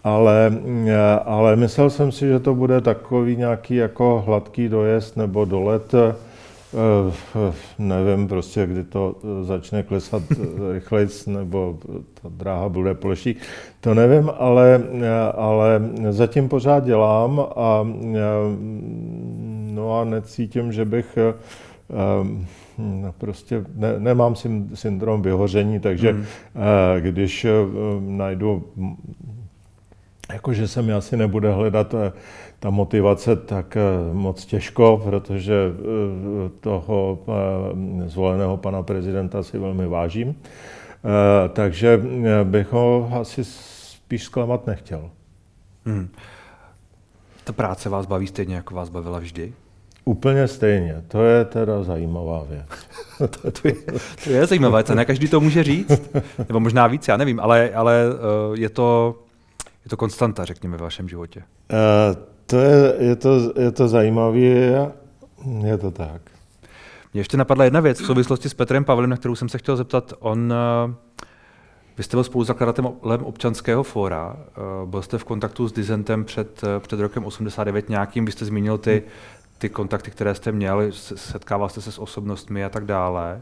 Ale, 0.04 0.54
eh, 0.88 0.96
ale 1.26 1.56
myslel 1.56 1.89
jsem 1.89 2.12
si, 2.12 2.28
že 2.28 2.39
to 2.39 2.56
bude 2.56 2.82
takový 2.82 3.36
nějaký 3.36 3.76
jako 3.76 4.24
hladký 4.28 4.70
dojezd 4.70 5.17
nebo 5.17 5.46
dolet, 5.46 5.96
nevím 7.79 8.27
prostě, 8.27 8.67
kdy 8.67 8.84
to 8.84 9.15
eh, 9.23 9.43
začne 9.43 9.84
klesat 9.84 10.23
eh, 10.31 10.73
rychleji, 10.73 11.07
nebo 11.27 11.77
ta 12.21 12.29
dráha 12.29 12.69
bude 12.69 12.93
ploší, 12.93 13.36
to 13.79 13.93
nevím, 13.93 14.31
ale, 14.38 14.84
ale 15.36 15.81
zatím 16.10 16.49
pořád 16.49 16.84
dělám 16.86 17.39
a, 17.55 17.88
no 19.71 19.99
a 19.99 20.03
necítím, 20.05 20.71
že 20.71 20.86
bych 20.86 21.17
no 22.77 23.13
prostě 23.17 23.65
ne, 23.75 23.95
nemám 23.97 24.36
syndrom 24.73 25.21
vyhoření, 25.21 25.79
takže 25.79 26.13
mm. 26.13 26.25
když 26.99 27.47
najdu 27.99 28.63
jakože 30.34 30.67
se 30.67 30.82
mi 30.82 30.94
asi 30.94 31.17
nebude 31.17 31.52
hledat 31.52 31.94
eh, 31.94 32.12
ta 32.60 32.70
motivace 32.70 33.36
tak 33.36 33.78
eh, 33.78 34.13
moc 34.13 34.46
těžko, 34.46 35.02
protože 35.04 35.54
eh, 35.56 36.50
toho 36.60 37.20
zvoleného 38.06 38.58
pana 38.58 38.84
prezidenta 38.84 39.44
si 39.44 39.58
velmi 39.58 39.88
vážím. 39.88 40.36
Takže 41.54 42.02
bych 42.44 42.72
ho 42.72 43.10
asi 43.22 43.44
spíš 43.44 44.24
zklamat 44.24 44.67
nechtěl. 44.67 45.10
Hmm. 45.86 46.10
Ta 47.44 47.54
práce 47.54 47.89
vás 47.89 48.06
baví 48.06 48.28
stejně, 48.28 48.56
jako 48.56 48.76
vás 48.76 48.89
bavila 48.89 49.20
vždy? 49.20 49.54
Úplně 50.06 50.48
stejně. 50.48 51.04
To 51.08 51.24
je 51.24 51.46
teda 51.46 51.84
zajímavá 51.84 52.44
věc. 52.50 52.65
to, 53.17 53.52
to, 53.52 53.67
je, 53.67 53.74
to 54.24 54.30
je 54.30 54.46
zajímavá 54.46 54.78
věc. 54.78 54.89
Ne 54.89 55.06
každý 55.06 55.28
to 55.28 55.39
může 55.39 55.63
říct. 55.63 56.02
Nebo 56.48 56.60
možná 56.60 56.88
víc, 56.88 57.08
já 57.08 57.17
nevím, 57.17 57.39
ale, 57.39 57.70
ale 57.74 58.04
je 58.54 58.70
to 58.70 59.15
je 59.86 59.89
to 59.89 59.98
konstanta, 59.98 60.46
řekněme, 60.46 60.78
v 60.78 60.82
vašem 60.82 61.10
životě? 61.10 61.44
Uh, 61.74 62.24
to 62.46 62.58
je, 62.58 62.96
je, 63.00 63.15
to, 63.15 63.54
je 63.60 63.72
to 63.72 63.88
zajímavé, 63.88 64.39
je 65.63 65.78
to 65.82 65.91
tak. 65.91 66.22
Mě 67.13 67.22
ještě 67.22 67.38
napadla 67.38 67.63
jedna 67.63 67.80
věc 67.80 68.02
v 68.02 68.06
souvislosti 68.06 68.50
s 68.50 68.54
Petrem 68.54 68.86
Pavlem, 68.86 69.10
na 69.10 69.17
kterou 69.17 69.36
jsem 69.36 69.50
se 69.50 69.58
chtěl 69.58 69.78
zeptat. 69.78 70.13
On, 70.20 70.54
uh, 70.88 70.94
vy 71.98 72.04
jste 72.04 72.17
byl 72.17 72.24
spoluzakladatelem 72.24 73.24
občanského 73.24 73.84
fóra, 73.84 74.36
uh, 74.36 74.89
byl 74.89 75.02
jste 75.02 75.17
v 75.17 75.24
kontaktu 75.24 75.67
s 75.67 75.72
Dizentem 75.72 76.26
před, 76.26 76.62
před 76.80 77.00
rokem 77.00 77.26
89 77.26 77.89
nějakým, 77.89 78.26
vy 78.26 78.32
jste 78.32 78.46
zmínil 78.46 78.78
ty, 78.78 79.04
ty 79.58 79.70
kontakty, 79.70 80.12
které 80.12 80.36
jste 80.36 80.52
měl, 80.52 80.91
setkával 81.15 81.70
jste 81.70 81.82
se 81.82 81.91
s 81.91 82.00
osobnostmi 82.00 82.65
a 82.65 82.70
tak 82.70 82.86
dále. 82.86 83.41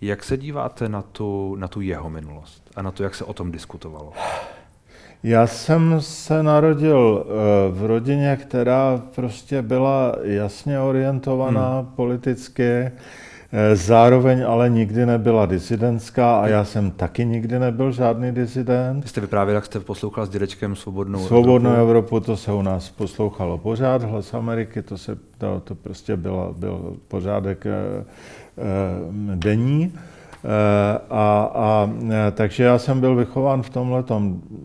Jak 0.00 0.24
se 0.24 0.36
díváte 0.36 0.88
na 0.88 1.02
tu, 1.02 1.56
na 1.56 1.68
tu 1.68 1.80
jeho 1.80 2.10
minulost 2.10 2.70
a 2.76 2.82
na 2.82 2.90
to, 2.90 3.02
jak 3.02 3.14
se 3.14 3.24
o 3.24 3.32
tom 3.32 3.52
diskutovalo? 3.52 4.12
Já 5.22 5.46
jsem 5.46 5.96
se 5.98 6.42
narodil 6.42 7.24
eh, 7.24 7.32
v 7.72 7.86
rodině, 7.86 8.38
která 8.42 9.02
prostě 9.14 9.62
byla 9.62 10.16
jasně 10.22 10.80
orientovaná 10.80 11.78
hmm. 11.78 11.86
politicky, 11.86 12.62
eh, 12.62 12.90
zároveň 13.76 14.44
ale 14.46 14.70
nikdy 14.70 15.06
nebyla 15.06 15.46
disidentská 15.46 16.40
a 16.40 16.46
já 16.48 16.64
jsem 16.64 16.90
taky 16.90 17.24
nikdy 17.24 17.58
nebyl 17.58 17.92
žádný 17.92 18.32
disident. 18.32 19.02
Vy 19.02 19.08
jste 19.08 19.20
vyprávěl, 19.20 19.54
jak 19.54 19.64
jste 19.64 19.80
poslouchal 19.80 20.26
s 20.26 20.30
dědečkem 20.30 20.76
Svobodnou 20.76 21.26
Svobodnou 21.26 21.70
Evropu. 21.70 21.88
Evropu, 21.90 22.20
to 22.20 22.36
se 22.36 22.52
u 22.52 22.62
nás 22.62 22.90
poslouchalo 22.90 23.58
pořád, 23.58 24.02
Hlas 24.02 24.34
Ameriky, 24.34 24.82
to, 24.82 24.98
se, 24.98 25.18
to, 25.38 25.60
to 25.64 25.74
prostě 25.74 26.16
byla, 26.16 26.52
byl 26.56 26.96
pořádek 27.08 27.66
eh, 27.66 28.04
eh, 28.58 28.64
denní. 29.34 29.92
Eh, 29.96 30.19
a, 31.10 31.50
a, 31.54 31.90
eh, 32.10 32.30
takže 32.30 32.64
já 32.64 32.78
jsem 32.78 33.00
byl 33.00 33.16
vychován 33.16 33.62
v 33.62 33.70
tomhle 33.70 34.04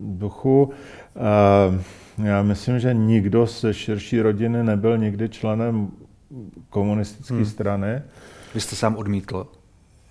duchu. 0.00 0.70
Eh, 1.16 1.82
já 2.24 2.42
myslím, 2.42 2.78
že 2.78 2.94
nikdo 2.94 3.46
ze 3.46 3.74
širší 3.74 4.20
rodiny 4.20 4.64
nebyl 4.64 4.98
nikdy 4.98 5.28
členem 5.28 5.88
komunistické 6.70 7.34
hmm. 7.34 7.44
strany. 7.44 8.02
Vy 8.54 8.60
jste 8.60 8.76
sám 8.76 8.96
odmítl? 8.96 9.46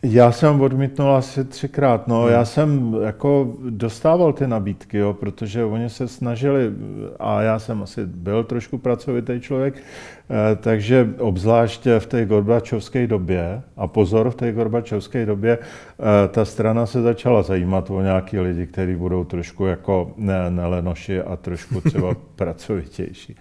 Já 0.04 0.32
jsem 0.32 0.62
odmítnul 0.62 1.16
asi 1.16 1.46
třikrát. 1.46 2.08
No, 2.08 2.22
hmm. 2.22 2.32
já 2.32 2.46
jsem 2.46 2.98
jako 3.02 3.56
dostával 3.70 4.34
ty 4.34 4.48
nabídky, 4.48 4.98
jo, 4.98 5.14
protože 5.14 5.64
oni 5.64 5.90
se 5.90 6.08
snažili, 6.08 6.72
a 7.20 7.42
já 7.42 7.60
jsem 7.60 7.84
asi 7.84 8.06
byl 8.06 8.44
trošku 8.44 8.78
pracovitý 8.78 9.40
člověk, 9.40 9.76
eh, 9.76 10.25
takže 10.56 11.10
obzvlášť 11.20 11.88
v 12.00 12.06
té 12.06 12.26
Gorbačovské 12.26 13.08
době, 13.08 13.62
a 13.78 13.88
pozor, 13.88 14.30
v 14.30 14.36
té 14.36 14.52
Gorbačovské 14.52 15.26
době 15.26 15.58
eh, 15.60 16.28
ta 16.28 16.46
strana 16.46 16.86
se 16.86 17.02
začala 17.02 17.44
zajímat 17.44 17.90
o 17.90 18.02
nějaký 18.02 18.40
lidi, 18.40 18.68
kteří 18.68 18.96
budou 18.96 19.24
trošku 19.24 19.66
jako 19.66 20.14
ne, 20.18 20.52
nelenoši 20.52 21.22
a 21.22 21.36
trošku 21.36 21.82
třeba 21.82 22.16
pracovitější. 22.36 23.36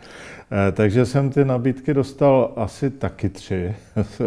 Eh, 0.52 0.72
takže 0.72 1.06
jsem 1.06 1.30
ty 1.30 1.44
nabídky 1.44 1.94
dostal 1.94 2.52
asi 2.56 2.90
taky 2.90 3.28
tři, 3.28 3.74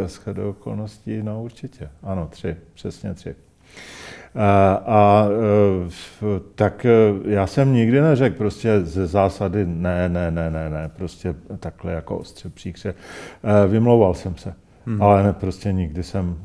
z 0.05 0.19
okolností, 0.49 1.23
no 1.23 1.43
určitě, 1.43 1.89
ano, 2.03 2.27
tři, 2.31 2.55
přesně 2.73 3.13
tři. 3.13 3.46
A, 4.37 4.39
eh, 4.39 4.83
a 4.85 5.27
eh, 5.29 6.39
tak 6.55 6.85
já 7.25 7.47
jsem 7.47 7.73
nikdy 7.73 8.01
neřekl 8.01 8.37
prostě 8.37 8.81
ze 8.81 9.07
zásady 9.07 9.65
ne, 9.65 10.09
ne, 10.09 10.31
ne, 10.31 10.49
ne, 10.51 10.69
ne, 10.69 10.89
prostě 10.95 11.35
takhle 11.59 11.91
jako 11.91 12.17
ostře 12.17 12.49
příkře. 12.49 12.93
Vymlouval 13.67 14.13
jsem 14.13 14.35
se, 14.35 14.53
hmm. 14.85 15.01
ale 15.01 15.23
ne, 15.23 15.33
prostě 15.33 15.73
nikdy 15.73 16.03
jsem 16.03 16.37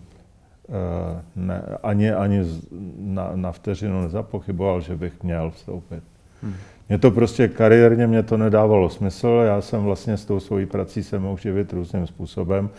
ne, 1.37 1.63
ani, 1.83 2.13
ani 2.13 2.45
na, 2.99 3.31
na 3.35 3.53
vteřinu 3.53 4.03
nezapochyboval, 4.03 4.81
že 4.81 4.97
bych 4.97 5.23
měl 5.23 5.51
vstoupit. 5.51 6.03
Hmm. 6.43 6.55
Mě 6.93 6.99
to 6.99 7.11
prostě 7.11 7.49
kariérně 7.49 8.07
mě 8.07 8.23
to 8.23 8.37
nedávalo 8.37 8.91
smysl. 8.91 9.43
Já 9.47 9.61
jsem 9.61 9.83
vlastně 9.83 10.17
s 10.17 10.25
tou 10.25 10.41
svojí 10.41 10.67
prací 10.67 11.03
se 11.03 11.19
mohl 11.19 11.37
živit 11.37 11.73
různým 11.73 12.07
způsobem. 12.07 12.71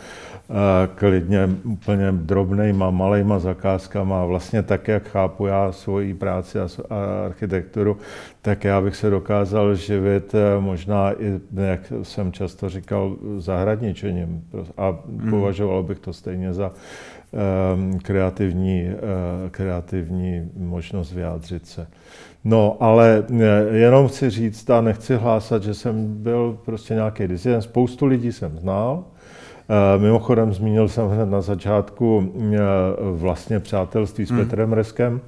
Klidně 0.95 1.49
úplně 1.63 2.11
drobnýma, 2.11 2.91
malejma 2.91 3.39
zakázkama. 3.39 4.25
Vlastně 4.25 4.63
tak, 4.63 4.87
jak 4.87 5.07
chápu 5.07 5.45
já 5.45 5.71
svoji 5.71 6.13
práci 6.13 6.59
a 6.59 6.67
architekturu, 7.25 7.97
tak 8.41 8.63
já 8.63 8.81
bych 8.81 8.95
se 8.95 9.09
dokázal 9.09 9.75
živit 9.75 10.35
eh, 10.35 10.61
možná 10.61 11.11
i, 11.11 11.39
jak 11.55 11.93
jsem 12.03 12.31
často 12.31 12.69
říkal, 12.69 13.15
zahradničením. 13.37 14.43
A 14.77 14.89
hmm. 14.89 15.29
považoval 15.29 15.83
bych 15.83 15.99
to 15.99 16.13
stejně 16.13 16.53
za 16.53 16.71
ehm, 17.33 17.99
kreativní, 17.99 18.87
eh, 18.87 19.49
kreativní 19.49 20.51
možnost 20.57 21.13
vyjádřit 21.13 21.67
se. 21.67 21.87
No, 22.45 22.77
ale 22.79 23.23
eh, 23.39 23.77
jenom 23.77 24.07
chci 24.07 24.29
říct 24.29 24.69
a 24.69 24.81
nechci 24.81 25.15
hlásat, 25.15 25.63
že 25.63 25.73
jsem 25.73 26.23
byl 26.23 26.57
prostě 26.65 26.93
nějaký 26.93 27.27
disident. 27.27 27.63
Spoustu 27.63 28.05
lidí 28.05 28.31
jsem 28.31 28.57
znal. 28.59 29.03
Eh, 29.69 29.99
mimochodem 29.99 30.53
zmínil 30.53 30.87
jsem 30.87 31.07
hned 31.07 31.25
na 31.25 31.41
začátku 31.41 32.33
eh, 32.53 32.57
vlastně 33.11 33.59
přátelství 33.59 34.25
s 34.25 34.29
hmm. 34.29 34.39
Petrem 34.39 34.73
Reskem, 34.73 35.21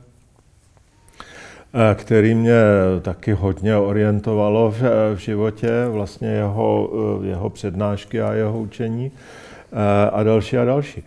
který 1.94 2.36
mě 2.36 2.62
taky 3.02 3.32
hodně 3.34 3.78
orientovalo 3.78 4.72
v, 4.72 4.82
v 5.16 5.18
životě, 5.18 5.86
vlastně 5.92 6.28
jeho, 6.28 6.90
jeho 7.24 7.50
přednášky 7.50 8.22
a 8.22 8.34
jeho 8.34 8.60
učení 8.60 9.12
a 10.12 10.24
další 10.24 10.58
a 10.58 10.66
další. 10.66 11.04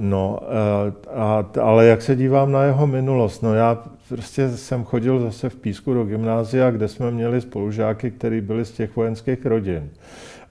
No, 0.00 0.38
a, 1.14 1.46
ale 1.62 1.86
jak 1.86 2.02
se 2.02 2.16
dívám 2.16 2.52
na 2.52 2.64
jeho 2.64 2.86
minulost, 2.86 3.42
no 3.42 3.54
já 3.54 3.78
prostě 4.08 4.48
jsem 4.48 4.84
chodil 4.84 5.20
zase 5.20 5.48
v 5.48 5.56
Písku 5.56 5.94
do 5.94 6.04
gymnázia, 6.04 6.70
kde 6.70 6.88
jsme 6.88 7.10
měli 7.10 7.40
spolužáky, 7.40 8.10
kteří 8.10 8.40
byli 8.40 8.64
z 8.64 8.72
těch 8.72 8.96
vojenských 8.96 9.46
rodin. 9.46 9.90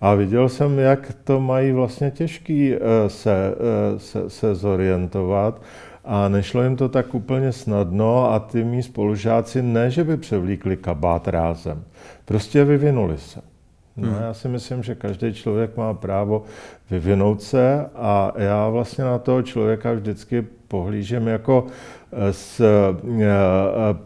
A 0.01 0.13
viděl 0.13 0.49
jsem, 0.49 0.79
jak 0.79 1.13
to 1.23 1.39
mají 1.39 1.71
vlastně 1.71 2.11
těžký 2.11 2.73
eh, 2.73 2.79
se, 3.07 3.53
eh, 3.53 3.99
se, 3.99 4.29
se 4.29 4.55
zorientovat. 4.55 5.61
A 6.05 6.29
nešlo 6.29 6.63
jim 6.63 6.75
to 6.75 6.89
tak 6.89 7.15
úplně 7.15 7.51
snadno 7.51 8.31
a 8.33 8.39
ty 8.39 8.63
mý 8.63 8.83
spolužáci 8.83 9.61
ne, 9.61 9.89
že 9.89 10.03
by 10.03 10.17
převlíkli 10.17 10.77
kabát 10.77 11.27
rázem, 11.27 11.83
prostě 12.25 12.63
vyvinuli 12.63 13.17
se. 13.17 13.50
No, 13.97 14.11
hmm. 14.11 14.21
Já 14.21 14.33
si 14.33 14.47
myslím, 14.47 14.83
že 14.83 14.95
každý 14.95 15.33
člověk 15.33 15.77
má 15.77 15.93
právo 15.93 16.43
vyvinout 16.91 17.41
se 17.41 17.85
a 17.95 18.33
já 18.37 18.69
vlastně 18.69 19.03
na 19.03 19.19
toho 19.19 19.41
člověka 19.41 19.93
vždycky 19.93 20.47
pohlížím 20.67 21.27
jako 21.27 21.65
eh, 22.11 22.33
s 22.33 22.61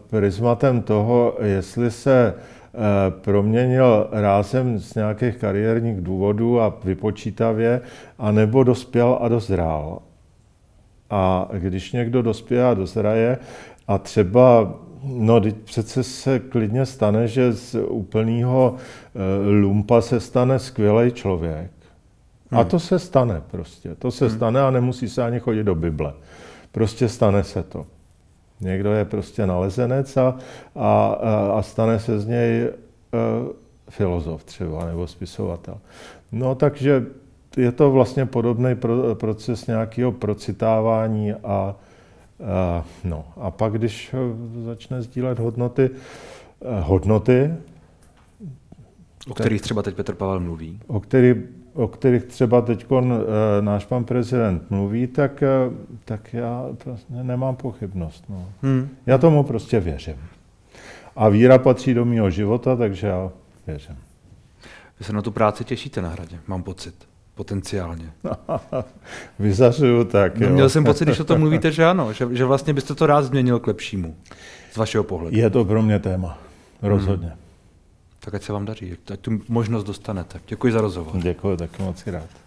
prismatem 0.09 0.81
toho, 0.81 1.37
jestli 1.41 1.91
se 1.91 2.33
Eh, 2.77 3.11
proměnil 3.11 4.07
rázem 4.11 4.79
z 4.79 4.95
nějakých 4.95 5.37
kariérních 5.37 6.01
důvodů 6.01 6.61
a 6.61 6.77
vypočítavě, 6.83 7.81
anebo 8.19 8.63
dospěl 8.63 9.17
a 9.21 9.27
dozrál. 9.27 10.01
A 11.09 11.49
když 11.53 11.91
někdo 11.91 12.21
dospěje 12.21 12.65
a 12.65 12.73
dozraje 12.73 13.37
a 13.87 13.97
třeba 13.97 14.73
No, 15.07 15.41
přece 15.63 16.03
se 16.03 16.39
klidně 16.39 16.85
stane, 16.85 17.27
že 17.27 17.53
z 17.53 17.75
úplného 17.75 18.75
eh, 18.75 19.49
lumpa 19.49 20.01
se 20.01 20.19
stane 20.19 20.59
skvělý 20.59 21.11
člověk. 21.11 21.71
A 22.51 22.55
hmm. 22.55 22.65
to 22.65 22.79
se 22.79 22.99
stane 22.99 23.41
prostě. 23.51 23.95
To 23.95 24.11
se 24.11 24.27
hmm. 24.27 24.35
stane 24.35 24.61
a 24.61 24.71
nemusí 24.71 25.09
se 25.09 25.23
ani 25.23 25.39
chodit 25.39 25.63
do 25.63 25.75
Bible. 25.75 26.13
Prostě 26.71 27.09
stane 27.09 27.43
se 27.43 27.63
to. 27.63 27.85
Někdo 28.61 28.93
je 28.93 29.05
prostě 29.05 29.45
nalezenec 29.45 30.17
a, 30.17 30.37
a, 30.75 31.17
a 31.57 31.61
stane 31.61 31.99
se 31.99 32.19
z 32.19 32.27
něj 32.27 32.61
e, 32.61 32.71
filozof 33.89 34.43
třeba 34.43 34.85
nebo 34.85 35.07
spisovatel. 35.07 35.77
No 36.31 36.55
takže 36.55 37.05
je 37.57 37.71
to 37.71 37.91
vlastně 37.91 38.25
podobný 38.25 38.75
pro, 38.75 39.15
proces 39.15 39.67
nějakého 39.67 40.11
procitávání 40.11 41.33
a, 41.33 41.37
a, 41.43 41.75
no, 43.03 43.25
a 43.37 43.51
pak, 43.51 43.73
když 43.73 44.15
začne 44.65 45.01
sdílet 45.01 45.39
hodnoty, 45.39 45.89
e, 46.61 46.81
hodnoty, 46.81 47.53
o 49.27 49.33
kterých 49.33 49.61
třeba 49.61 49.81
teď 49.81 49.95
Petr 49.95 50.15
Pavel 50.15 50.39
mluví. 50.39 50.79
O 50.87 50.99
který, 50.99 51.43
o 51.73 51.87
kterých 51.87 52.23
třeba 52.23 52.61
teď 52.61 52.91
uh, 52.91 53.01
náš 53.61 53.85
pan 53.85 54.03
prezident 54.03 54.71
mluví, 54.71 55.07
tak, 55.07 55.43
tak 56.05 56.33
já 56.33 56.65
prostě 56.83 57.13
nemám 57.13 57.55
pochybnost. 57.55 58.23
No. 58.29 58.49
Hmm. 58.61 58.89
Já 59.05 59.17
tomu 59.17 59.43
prostě 59.43 59.79
věřím. 59.79 60.17
A 61.15 61.29
víra 61.29 61.57
patří 61.57 61.93
do 61.93 62.05
mého 62.05 62.29
života, 62.29 62.75
takže 62.75 63.07
já 63.07 63.31
věřím. 63.67 63.97
Vy 64.99 65.05
se 65.05 65.13
na 65.13 65.21
tu 65.21 65.31
práci 65.31 65.63
těšíte 65.63 66.01
na 66.01 66.09
hradě, 66.09 66.39
mám 66.47 66.63
pocit. 66.63 66.95
Potenciálně. 67.35 68.11
Vyzařuju 69.39 70.03
tak. 70.03 70.37
No, 70.37 70.49
měl 70.49 70.69
jsem 70.69 70.83
pocit, 70.83 71.05
když 71.05 71.19
o 71.19 71.23
tom 71.23 71.39
mluvíte, 71.39 71.71
že 71.71 71.85
ano, 71.85 72.13
že, 72.13 72.27
že 72.31 72.45
vlastně 72.45 72.73
byste 72.73 72.95
to 72.95 73.05
rád 73.05 73.21
změnil 73.21 73.59
k 73.59 73.67
lepšímu, 73.67 74.15
z 74.71 74.77
vašeho 74.77 75.03
pohledu. 75.03 75.37
Je 75.37 75.49
to 75.49 75.65
pro 75.65 75.81
mě 75.81 75.99
téma, 75.99 76.37
rozhodně. 76.81 77.27
Hmm. 77.27 77.37
Tak 78.19 78.33
ať 78.33 78.43
se 78.43 78.53
vám 78.53 78.65
daří, 78.65 78.97
ať 79.13 79.19
tu 79.19 79.41
možnost 79.49 79.83
dostanete. 79.83 80.39
Děkuji 80.47 80.73
za 80.73 80.81
rozhovor. 80.81 81.17
Děkuji, 81.17 81.57
taky 81.57 81.83
moc 81.83 82.07
rád. 82.07 82.44